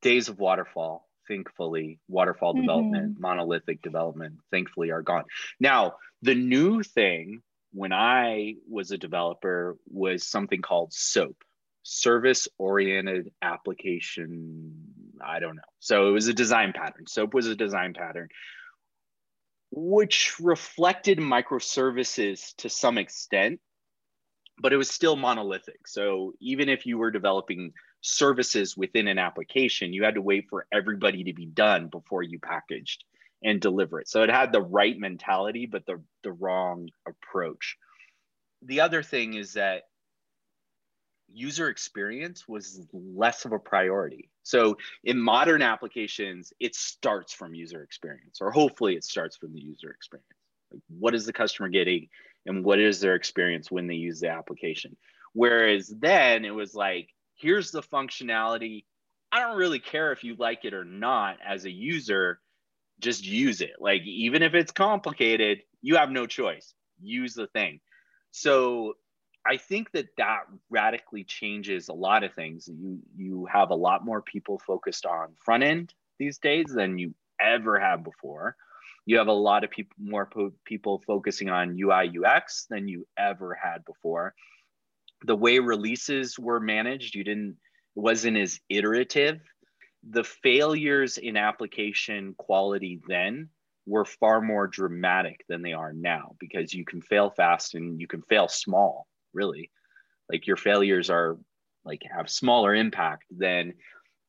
days 0.00 0.28
of 0.28 0.38
waterfall, 0.38 1.05
thankfully, 1.28 1.98
waterfall 2.08 2.54
mm-hmm. 2.54 2.62
development, 2.62 3.20
monolithic 3.20 3.82
development, 3.82 4.34
thankfully, 4.50 4.90
are 4.90 5.02
gone. 5.02 5.24
Now, 5.60 5.94
the 6.22 6.34
new 6.34 6.82
thing 6.82 7.42
when 7.72 7.92
I 7.92 8.54
was 8.68 8.90
a 8.90 8.98
developer 8.98 9.76
was 9.86 10.26
something 10.26 10.62
called 10.62 10.92
SOAP, 10.92 11.36
service 11.82 12.48
oriented 12.58 13.30
application. 13.42 14.72
I 15.22 15.40
don't 15.40 15.56
know. 15.56 15.62
So 15.78 16.08
it 16.08 16.12
was 16.12 16.28
a 16.28 16.34
design 16.34 16.72
pattern. 16.72 17.06
SOAP 17.06 17.34
was 17.34 17.46
a 17.46 17.54
design 17.54 17.92
pattern, 17.92 18.28
which 19.70 20.34
reflected 20.40 21.18
microservices 21.18 22.54
to 22.56 22.70
some 22.70 22.98
extent, 22.98 23.60
but 24.58 24.72
it 24.72 24.78
was 24.78 24.90
still 24.90 25.16
monolithic. 25.16 25.86
So 25.86 26.32
even 26.40 26.68
if 26.68 26.86
you 26.86 26.96
were 26.98 27.10
developing 27.10 27.72
services 28.06 28.76
within 28.76 29.08
an 29.08 29.18
application, 29.18 29.92
you 29.92 30.04
had 30.04 30.14
to 30.14 30.22
wait 30.22 30.46
for 30.48 30.66
everybody 30.72 31.24
to 31.24 31.32
be 31.32 31.46
done 31.46 31.88
before 31.88 32.22
you 32.22 32.38
packaged 32.38 33.04
and 33.42 33.60
deliver 33.60 34.00
it. 34.00 34.08
So 34.08 34.22
it 34.22 34.30
had 34.30 34.52
the 34.52 34.62
right 34.62 34.98
mentality, 34.98 35.66
but 35.66 35.84
the, 35.86 36.00
the 36.22 36.32
wrong 36.32 36.88
approach. 37.06 37.76
The 38.62 38.80
other 38.80 39.02
thing 39.02 39.34
is 39.34 39.54
that 39.54 39.82
user 41.32 41.68
experience 41.68 42.46
was 42.48 42.80
less 42.92 43.44
of 43.44 43.52
a 43.52 43.58
priority. 43.58 44.30
So 44.42 44.78
in 45.02 45.20
modern 45.20 45.60
applications, 45.60 46.52
it 46.60 46.76
starts 46.76 47.32
from 47.32 47.54
user 47.54 47.82
experience, 47.82 48.38
or 48.40 48.52
hopefully 48.52 48.94
it 48.94 49.04
starts 49.04 49.36
from 49.36 49.52
the 49.52 49.60
user 49.60 49.90
experience. 49.90 50.28
Like 50.72 50.82
what 50.88 51.14
is 51.14 51.26
the 51.26 51.32
customer 51.32 51.68
getting 51.68 52.08
and 52.46 52.64
what 52.64 52.78
is 52.78 53.00
their 53.00 53.16
experience 53.16 53.70
when 53.70 53.88
they 53.88 53.94
use 53.94 54.20
the 54.20 54.30
application? 54.30 54.96
Whereas 55.32 55.88
then 55.88 56.44
it 56.44 56.54
was 56.54 56.74
like, 56.74 57.08
here's 57.36 57.70
the 57.70 57.82
functionality. 57.82 58.84
I 59.32 59.40
don't 59.40 59.56
really 59.56 59.78
care 59.78 60.12
if 60.12 60.24
you 60.24 60.36
like 60.36 60.64
it 60.64 60.74
or 60.74 60.84
not 60.84 61.38
as 61.46 61.64
a 61.64 61.70
user, 61.70 62.40
just 63.00 63.24
use 63.24 63.60
it. 63.60 63.74
Like, 63.78 64.02
even 64.02 64.42
if 64.42 64.54
it's 64.54 64.72
complicated, 64.72 65.60
you 65.82 65.96
have 65.96 66.10
no 66.10 66.26
choice. 66.26 66.74
Use 67.00 67.34
the 67.34 67.46
thing. 67.48 67.80
So 68.30 68.94
I 69.46 69.56
think 69.56 69.92
that 69.92 70.08
that 70.18 70.40
radically 70.70 71.24
changes 71.24 71.88
a 71.88 71.92
lot 71.92 72.24
of 72.24 72.34
things. 72.34 72.68
You 72.68 72.98
you 73.16 73.46
have 73.46 73.70
a 73.70 73.74
lot 73.74 74.04
more 74.04 74.20
people 74.20 74.58
focused 74.58 75.06
on 75.06 75.34
front 75.44 75.62
end 75.62 75.94
these 76.18 76.38
days 76.38 76.66
than 76.74 76.98
you 76.98 77.14
ever 77.40 77.78
have 77.78 78.02
before. 78.02 78.56
You 79.04 79.18
have 79.18 79.28
a 79.28 79.32
lot 79.32 79.62
of 79.62 79.70
people 79.70 79.94
more 79.98 80.26
po- 80.26 80.52
people 80.64 81.02
focusing 81.06 81.48
on 81.48 81.78
UI 81.78 82.10
UX 82.18 82.66
than 82.68 82.88
you 82.88 83.06
ever 83.16 83.54
had 83.54 83.84
before. 83.84 84.34
The 85.24 85.36
way 85.36 85.58
releases 85.58 86.38
were 86.38 86.60
managed, 86.60 87.14
you 87.14 87.24
didn't 87.24 87.56
it 87.96 88.00
wasn't 88.00 88.36
as 88.36 88.60
iterative. 88.68 89.40
The 90.08 90.24
failures 90.24 91.18
in 91.18 91.36
application 91.36 92.34
quality 92.36 93.00
then 93.08 93.48
were 93.86 94.04
far 94.04 94.40
more 94.40 94.66
dramatic 94.66 95.44
than 95.48 95.62
they 95.62 95.72
are 95.72 95.92
now 95.92 96.34
because 96.38 96.74
you 96.74 96.84
can 96.84 97.00
fail 97.00 97.30
fast 97.30 97.74
and 97.74 98.00
you 98.00 98.06
can 98.06 98.20
fail 98.22 98.48
small 98.48 99.06
really 99.32 99.70
like 100.30 100.46
your 100.46 100.56
failures 100.56 101.08
are 101.08 101.38
like 101.84 102.02
have 102.10 102.28
smaller 102.28 102.74
impact 102.74 103.24
than 103.30 103.72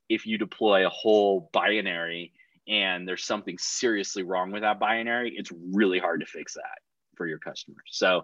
if 0.09 0.25
you 0.25 0.37
deploy 0.37 0.85
a 0.85 0.89
whole 0.89 1.49
binary 1.53 2.31
and 2.67 3.07
there's 3.07 3.23
something 3.23 3.57
seriously 3.57 4.21
wrong 4.21 4.51
with 4.51 4.61
that 4.61 4.79
binary 4.79 5.33
it's 5.35 5.51
really 5.73 5.97
hard 5.97 6.19
to 6.19 6.25
fix 6.25 6.53
that 6.53 6.77
for 7.15 7.25
your 7.25 7.39
customers 7.39 7.81
so 7.87 8.23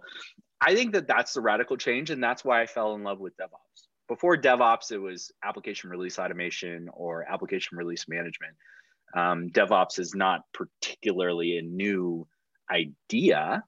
i 0.66 0.76
think 0.76 0.94
that 0.94 1.08
that's 1.08 1.34
the 1.34 1.42
radical 1.42 1.78
change 1.78 2.10
and 2.10 2.24
that's 2.24 2.44
why 2.44 2.62
i 2.62 2.66
fell 2.66 2.96
in 2.96 3.04
love 3.04 3.20
with 3.20 3.36
devops 3.38 3.88
before 4.08 4.38
devops 4.38 4.92
it 4.92 4.98
was 4.98 5.32
application 5.44 5.90
release 5.90 6.20
automation 6.20 6.90
or 6.94 7.26
application 7.30 7.78
release 7.78 8.06
management 8.08 8.56
um, 9.16 9.50
devops 9.50 10.00
is 10.00 10.16
not 10.16 10.42
particularly 10.54 11.58
a 11.58 11.62
new 11.62 12.28
idea 12.72 13.64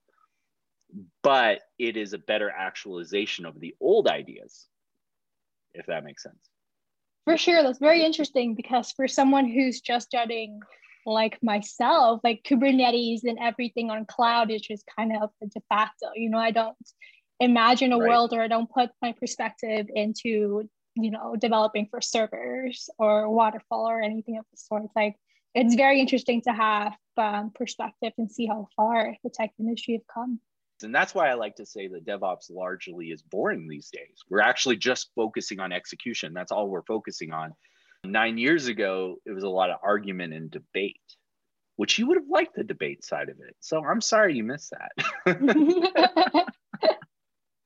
but 1.23 1.62
it 1.77 1.97
is 1.97 2.13
a 2.13 2.17
better 2.17 2.49
actualization 2.49 3.45
of 3.45 3.60
the 3.60 3.75
old 3.79 4.08
ideas, 4.08 4.67
if 5.73 5.86
that 5.88 6.03
makes 6.03 6.23
sense. 6.23 6.49
For 7.25 7.38
sure, 7.38 7.63
that's 7.63 7.79
very 7.79 8.03
interesting 8.03 8.55
because 8.55 8.91
for 8.91 9.08
someone 9.08 9.49
who's 9.49 9.81
just 9.81 10.08
starting 10.08 10.60
like 11.06 11.38
myself, 11.44 12.22
like 12.24 12.44
Kubernetes 12.44 13.24
and 13.24 13.38
everything 13.39 13.91
on 13.91 14.06
cloud 14.06 14.52
is 14.52 14.62
just 14.62 14.84
kind 14.98 15.12
of 15.22 15.30
the 15.39 15.48
de 15.48 15.62
facto. 15.70 16.08
You 16.15 16.30
know, 16.30 16.39
I 16.39 16.52
don't 16.52 16.76
imagine 17.39 17.94
a 17.94 17.98
right. 17.98 18.10
world 18.10 18.34
or 18.34 18.41
I 18.41 18.48
don't 18.48 18.70
put 18.70 18.89
my 19.02 19.13
perspective 19.13 19.88
into, 19.94 20.70
you 20.96 21.12
know, 21.12 21.36
developing 21.36 21.88
for 21.89 22.02
servers 22.02 22.89
or 22.98 23.30
waterfall 23.30 23.88
or 23.88 24.02
anything 24.02 24.38
of 24.38 24.46
the 24.52 24.58
sort. 24.58 24.84
Like 24.96 25.15
it's 25.54 25.76
very 25.76 26.00
interesting 26.00 26.41
to 26.44 26.52
have 26.52 26.94
um, 27.18 27.52
perspective 27.54 28.13
and 28.18 28.32
see 28.32 28.46
how 28.46 28.68
far 28.76 29.15
the 29.24 29.30
tech 29.30 29.52
industry 29.60 29.94
have 29.94 30.08
come. 30.13 30.39
And 30.84 30.94
that's 30.94 31.15
why 31.15 31.30
I 31.30 31.36
like 31.36 31.56
to 31.56 31.65
say 31.65 31.88
that 31.88 32.06
DevOps 32.06 32.52
largely 32.52 33.08
is 33.08 33.22
boring 33.22 33.68
these 33.68 33.89
days. 33.89 34.24
We're 34.30 34.41
actually 34.41 34.76
just 34.76 35.10
focusing 35.15 35.62
on 35.62 35.72
execution. 35.72 36.34
That's 36.34 36.52
all 36.52 36.68
we're 36.68 36.84
focusing 36.84 37.32
on. 37.32 37.54
Nine 38.06 38.38
years 38.38 38.68
ago, 38.68 39.18
it 39.26 39.32
was 39.32 39.44
a 39.44 39.50
lot 39.50 39.70
of 39.70 39.78
argument 39.84 40.34
and 40.34 40.50
debate, 40.50 41.00
which 41.76 42.00
you 42.00 42.08
would 42.08 42.18
have 42.18 42.30
liked 42.30 42.56
the 42.56 42.63
debate 42.63 43.04
side 43.04 43.30
of 43.30 43.38
it. 43.39 43.56
So 43.60 43.84
I'm 43.84 44.02
sorry 44.02 44.36
you 44.36 44.44
missed 44.44 44.72
that. 44.72 46.48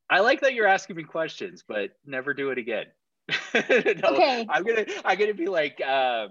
I 0.09 0.21
like 0.21 0.41
that 0.41 0.53
you're 0.53 0.67
asking 0.67 0.95
me 0.95 1.03
questions, 1.03 1.63
but 1.67 1.91
never 2.05 2.33
do 2.33 2.49
it 2.49 2.57
again. 2.57 2.85
no, 3.53 3.59
okay. 3.61 4.45
I'm 4.49 4.63
gonna 4.63 4.85
I'm 5.05 5.19
gonna 5.19 5.35
be 5.35 5.47
like, 5.47 5.79
uh, 5.85 6.29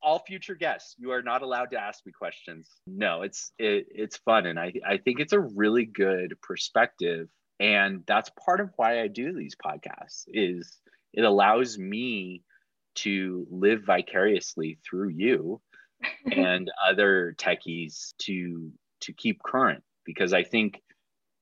all 0.00 0.20
future 0.20 0.54
guests, 0.54 0.94
you 0.98 1.10
are 1.10 1.22
not 1.22 1.42
allowed 1.42 1.72
to 1.72 1.80
ask 1.80 2.06
me 2.06 2.12
questions. 2.12 2.70
No, 2.86 3.22
it's 3.22 3.52
it, 3.58 3.86
it's 3.90 4.18
fun, 4.18 4.46
and 4.46 4.58
I 4.58 4.72
I 4.86 4.98
think 4.98 5.18
it's 5.18 5.32
a 5.32 5.40
really 5.40 5.84
good 5.84 6.36
perspective, 6.42 7.28
and 7.58 8.04
that's 8.06 8.30
part 8.44 8.60
of 8.60 8.70
why 8.76 9.00
I 9.00 9.08
do 9.08 9.32
these 9.32 9.56
podcasts. 9.56 10.24
Is 10.28 10.78
it 11.12 11.24
allows 11.24 11.76
me 11.76 12.44
to 13.02 13.46
live 13.50 13.82
vicariously 13.84 14.78
through 14.88 15.08
you 15.08 15.60
and 16.32 16.70
other 16.88 17.34
techies 17.38 18.14
to 18.18 18.72
to 19.00 19.12
keep 19.12 19.42
current 19.42 19.82
because 20.04 20.32
I 20.32 20.42
think 20.42 20.82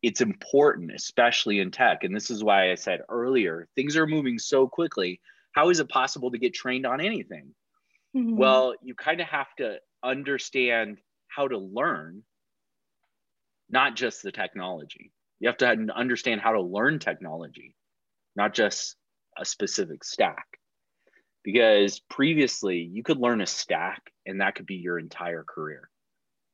it's 0.03 0.21
important, 0.21 0.93
especially 0.95 1.61
in 1.61 1.71
tech. 1.71 2.05
And 2.05 2.15
this 2.15 2.31
is 2.31 2.45
why 2.45 2.71
I 2.71 2.75
said 2.75 3.01
earlier, 3.09 3.67
things 3.75 3.97
are 3.97 4.07
moving 4.07 4.39
so 4.39 4.69
quickly. 4.69 5.21
How 5.53 5.71
is 5.71 5.81
it 5.81 5.89
possible 5.89 6.31
to 6.31 6.39
get 6.39 6.55
trained 6.55 6.87
on 6.87 7.01
anything? 7.01 7.55
Mm-hmm. 8.15 8.37
Well, 8.37 8.75
you 8.83 8.95
kind 8.95 9.21
of 9.21 9.27
have 9.29 9.55
to 9.59 9.79
understand 10.03 10.99
how 11.29 11.49
to 11.49 11.59
learn, 11.59 12.23
not 13.71 13.97
just 13.97 14.23
the 14.23 14.33
technology. 14.33 15.13
You 15.41 15.49
have 15.49 15.57
to 15.59 15.69
understand 15.95 16.41
how 16.41 16.53
to 16.53 16.61
learn 16.61 16.99
technology, 16.99 17.75
not 18.37 18.55
just 18.55 18.97
a 19.39 19.45
specific 19.45 20.05
stack. 20.05 20.47
Because 21.47 22.01
previously, 22.11 22.79
you 22.79 23.05
could 23.05 23.19
learn 23.19 23.41
a 23.41 23.47
stack 23.47 24.03
and 24.27 24.41
that 24.41 24.57
could 24.57 24.67
be 24.67 24.75
your 24.75 24.99
entire 24.99 25.45
career. 25.45 25.89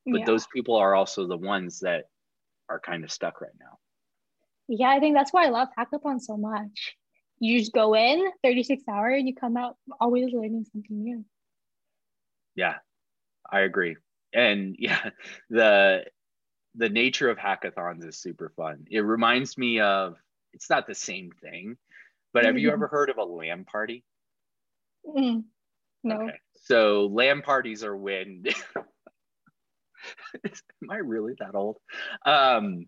But 0.04 0.20
yeah. 0.20 0.26
those 0.26 0.46
people 0.48 0.76
are 0.76 0.94
also 0.94 1.26
the 1.26 1.38
ones 1.38 1.80
that 1.80 2.10
are 2.68 2.78
kind 2.78 3.02
of 3.02 3.10
stuck 3.10 3.40
right 3.40 3.56
now. 3.58 3.78
Yeah, 4.68 4.90
I 4.90 5.00
think 5.00 5.16
that's 5.16 5.32
why 5.32 5.46
I 5.46 5.48
love 5.48 5.68
Hackathon 5.78 6.20
so 6.20 6.36
much. 6.36 6.94
You 7.38 7.58
just 7.58 7.72
go 7.72 7.94
in 7.94 8.22
36 8.44 8.82
hour 8.86 9.08
and 9.08 9.26
you 9.26 9.34
come 9.34 9.56
out 9.56 9.76
always 9.98 10.30
learning 10.30 10.66
something 10.70 11.02
new. 11.02 11.24
Yeah, 12.54 12.74
I 13.50 13.60
agree. 13.60 13.96
And 14.34 14.76
yeah, 14.78 15.08
the 15.48 16.04
the 16.74 16.90
nature 16.90 17.30
of 17.30 17.38
hackathons 17.38 18.06
is 18.06 18.18
super 18.18 18.52
fun. 18.56 18.84
It 18.90 19.00
reminds 19.00 19.56
me 19.56 19.80
of 19.80 20.16
it's 20.52 20.68
not 20.68 20.86
the 20.86 20.94
same 20.94 21.30
thing, 21.42 21.78
but 22.34 22.44
have 22.44 22.54
mm-hmm. 22.54 22.64
you 22.64 22.70
ever 22.72 22.88
heard 22.88 23.08
of 23.08 23.16
a 23.16 23.24
LAN 23.24 23.64
party? 23.64 24.04
Mm, 25.06 25.44
no. 26.04 26.22
Okay. 26.22 26.38
So 26.64 27.08
LAN 27.12 27.42
parties 27.42 27.84
are 27.84 27.96
when 27.96 28.44
am 30.44 30.90
I 30.90 30.96
really 30.96 31.34
that 31.40 31.54
old? 31.54 31.78
Um, 32.24 32.86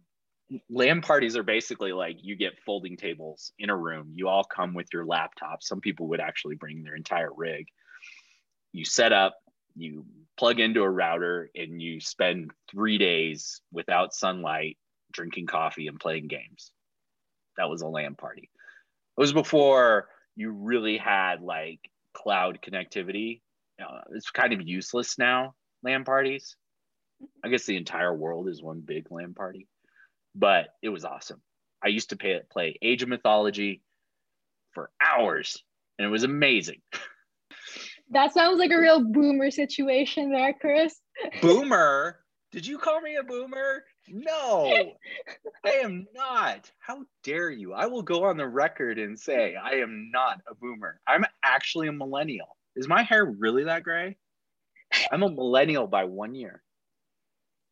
LAN 0.71 1.01
parties 1.01 1.37
are 1.37 1.43
basically 1.43 1.93
like 1.93 2.19
you 2.21 2.37
get 2.37 2.59
folding 2.65 2.97
tables 2.97 3.53
in 3.59 3.71
a 3.71 3.77
room. 3.77 4.13
You 4.15 4.29
all 4.29 4.45
come 4.45 4.75
with 4.75 4.89
your 4.93 5.07
laptops. 5.07 5.63
Some 5.63 5.81
people 5.81 6.09
would 6.09 6.21
actually 6.21 6.57
bring 6.57 6.83
their 6.83 6.95
entire 6.95 7.33
rig. 7.35 7.67
You 8.73 8.85
set 8.85 9.13
up, 9.13 9.35
you 9.75 10.05
plug 10.37 10.61
into 10.61 10.83
a 10.83 10.91
router 10.91 11.51
and 11.55 11.81
you 11.81 12.01
spend 12.01 12.51
three 12.71 12.99
days 12.99 13.61
without 13.73 14.15
sunlight 14.15 14.79
drinking 15.13 15.47
coffee 15.47 15.87
and 15.87 15.99
playing 15.99 16.27
games 16.27 16.73
that 17.57 17.69
was 17.69 17.83
a 17.83 17.89
LAN 17.89 18.15
party 18.15 18.51
It 19.17 19.21
was 19.21 19.33
before 19.33 20.09
you 20.37 20.51
really 20.51 20.97
had 20.97 21.41
like 21.43 21.81
cloud 22.15 22.61
connectivity. 22.63 23.41
Uh, 23.81 24.01
it's 24.13 24.31
kind 24.31 24.53
of 24.53 24.63
useless 24.63 25.19
now, 25.19 25.55
LAN 25.83 26.05
parties. 26.05 26.57
I 27.45 27.49
guess 27.49 27.65
the 27.65 27.77
entire 27.77 28.15
world 28.15 28.49
is 28.49 28.63
one 28.63 28.81
big 28.81 29.11
LAN 29.11 29.35
party, 29.35 29.67
but 30.35 30.69
it 30.83 30.89
was 30.89 31.05
awesome. 31.05 31.43
I 31.85 31.89
used 31.89 32.11
to 32.11 32.17
pay, 32.17 32.41
play 32.51 32.79
Age 32.83 33.03
of 33.03 33.09
Mythology 33.09 33.83
for 34.73 34.91
hours, 35.05 35.63
and 35.99 36.07
it 36.07 36.11
was 36.11 36.25
amazing. 36.25 36.81
That 38.11 38.33
sounds 38.33 38.59
like 38.59 38.71
a 38.71 38.79
real 38.79 39.03
boomer 39.03 39.51
situation 39.51 40.31
there, 40.31 40.55
Chris. 40.61 40.95
Boomer? 41.41 42.24
Did 42.55 42.69
you 42.69 42.79
call 42.79 43.01
me 43.01 43.17
a 43.17 43.25
boomer? 43.25 43.83
No, 44.07 44.73
I 45.65 45.71
am 45.83 46.07
not. 46.15 46.71
How 46.79 47.03
dare 47.25 47.51
you? 47.51 47.73
I 47.73 47.87
will 47.87 48.03
go 48.03 48.23
on 48.23 48.37
the 48.37 48.47
record 48.47 49.01
and 49.01 49.19
say 49.19 49.57
I 49.57 49.79
am 49.79 50.13
not 50.13 50.41
a 50.49 50.55
boomer. 50.55 51.01
I'm 51.05 51.25
actually 51.43 51.89
a 51.89 51.93
millennial. 51.93 52.57
Is 52.77 52.87
my 52.87 53.03
hair 53.03 53.25
really 53.25 53.65
that 53.65 53.83
gray? 53.83 54.17
I'm 55.11 55.25
a 55.25 55.31
millennial 55.31 55.89
by 55.89 56.05
one 56.05 56.37
year. 56.37 56.63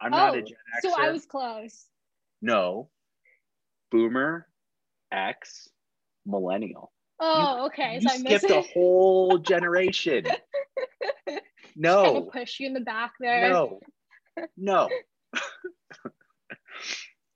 I'm 0.01 0.13
oh, 0.13 0.17
not 0.17 0.35
a 0.35 0.39
oh, 0.39 0.41
Gen 0.41 0.57
Xer. 0.85 0.91
So 0.91 1.01
I 1.01 1.13
was 1.13 1.27
close. 1.27 1.87
No. 2.41 2.89
Boomer, 3.93 4.49
X, 5.13 5.69
millennial. 6.27 6.91
Oh, 7.21 7.59
you, 7.59 7.67
okay. 7.67 8.01
You 8.03 8.09
so 8.09 8.17
skipped 8.17 8.51
a 8.51 8.63
whole 8.75 9.39
generation. 9.39 10.25
no. 11.77 12.03
Kind 12.03 12.17
of 12.17 12.33
push 12.33 12.59
you 12.59 12.67
in 12.67 12.75
the 12.75 12.81
back 12.81 13.13
there. 13.21 13.49
No. 13.49 13.79
No. 14.57 14.89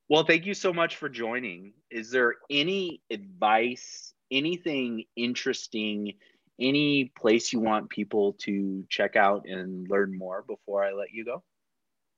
well, 0.08 0.24
thank 0.24 0.46
you 0.46 0.54
so 0.54 0.72
much 0.72 0.96
for 0.96 1.08
joining. 1.08 1.72
Is 1.90 2.10
there 2.10 2.34
any 2.50 3.00
advice, 3.10 4.14
anything 4.30 5.04
interesting, 5.16 6.14
any 6.60 7.12
place 7.18 7.52
you 7.52 7.60
want 7.60 7.90
people 7.90 8.34
to 8.40 8.84
check 8.88 9.16
out 9.16 9.46
and 9.46 9.88
learn 9.90 10.16
more 10.16 10.42
before 10.46 10.84
I 10.84 10.92
let 10.92 11.12
you 11.12 11.24
go? 11.24 11.42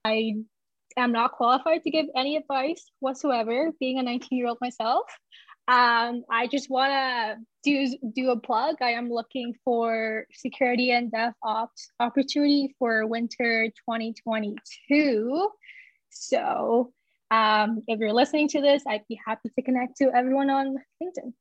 I 0.04 0.34
am 0.96 1.12
not 1.12 1.32
qualified 1.32 1.82
to 1.84 1.90
give 1.90 2.06
any 2.16 2.36
advice 2.36 2.84
whatsoever, 3.00 3.72
being 3.80 3.98
a 3.98 4.02
19 4.02 4.38
year 4.38 4.48
old 4.48 4.58
myself. 4.60 5.06
Um, 5.68 6.24
I 6.30 6.46
just 6.46 6.70
want 6.70 6.92
to 6.92 7.36
do 7.62 7.94
do 8.14 8.30
a 8.30 8.40
plug. 8.40 8.76
I 8.80 8.92
am 8.92 9.10
looking 9.10 9.54
for 9.64 10.24
security 10.32 10.92
and 10.92 11.12
DevOps 11.12 11.90
opportunity 12.00 12.74
for 12.78 13.06
winter 13.06 13.66
2022. 13.66 15.48
So 16.08 16.92
um, 17.30 17.82
if 17.86 18.00
you're 18.00 18.14
listening 18.14 18.48
to 18.48 18.62
this, 18.62 18.82
I'd 18.86 19.06
be 19.10 19.20
happy 19.26 19.50
to 19.54 19.62
connect 19.62 19.98
to 19.98 20.10
everyone 20.14 20.48
on 20.48 20.76
LinkedIn. 21.02 21.34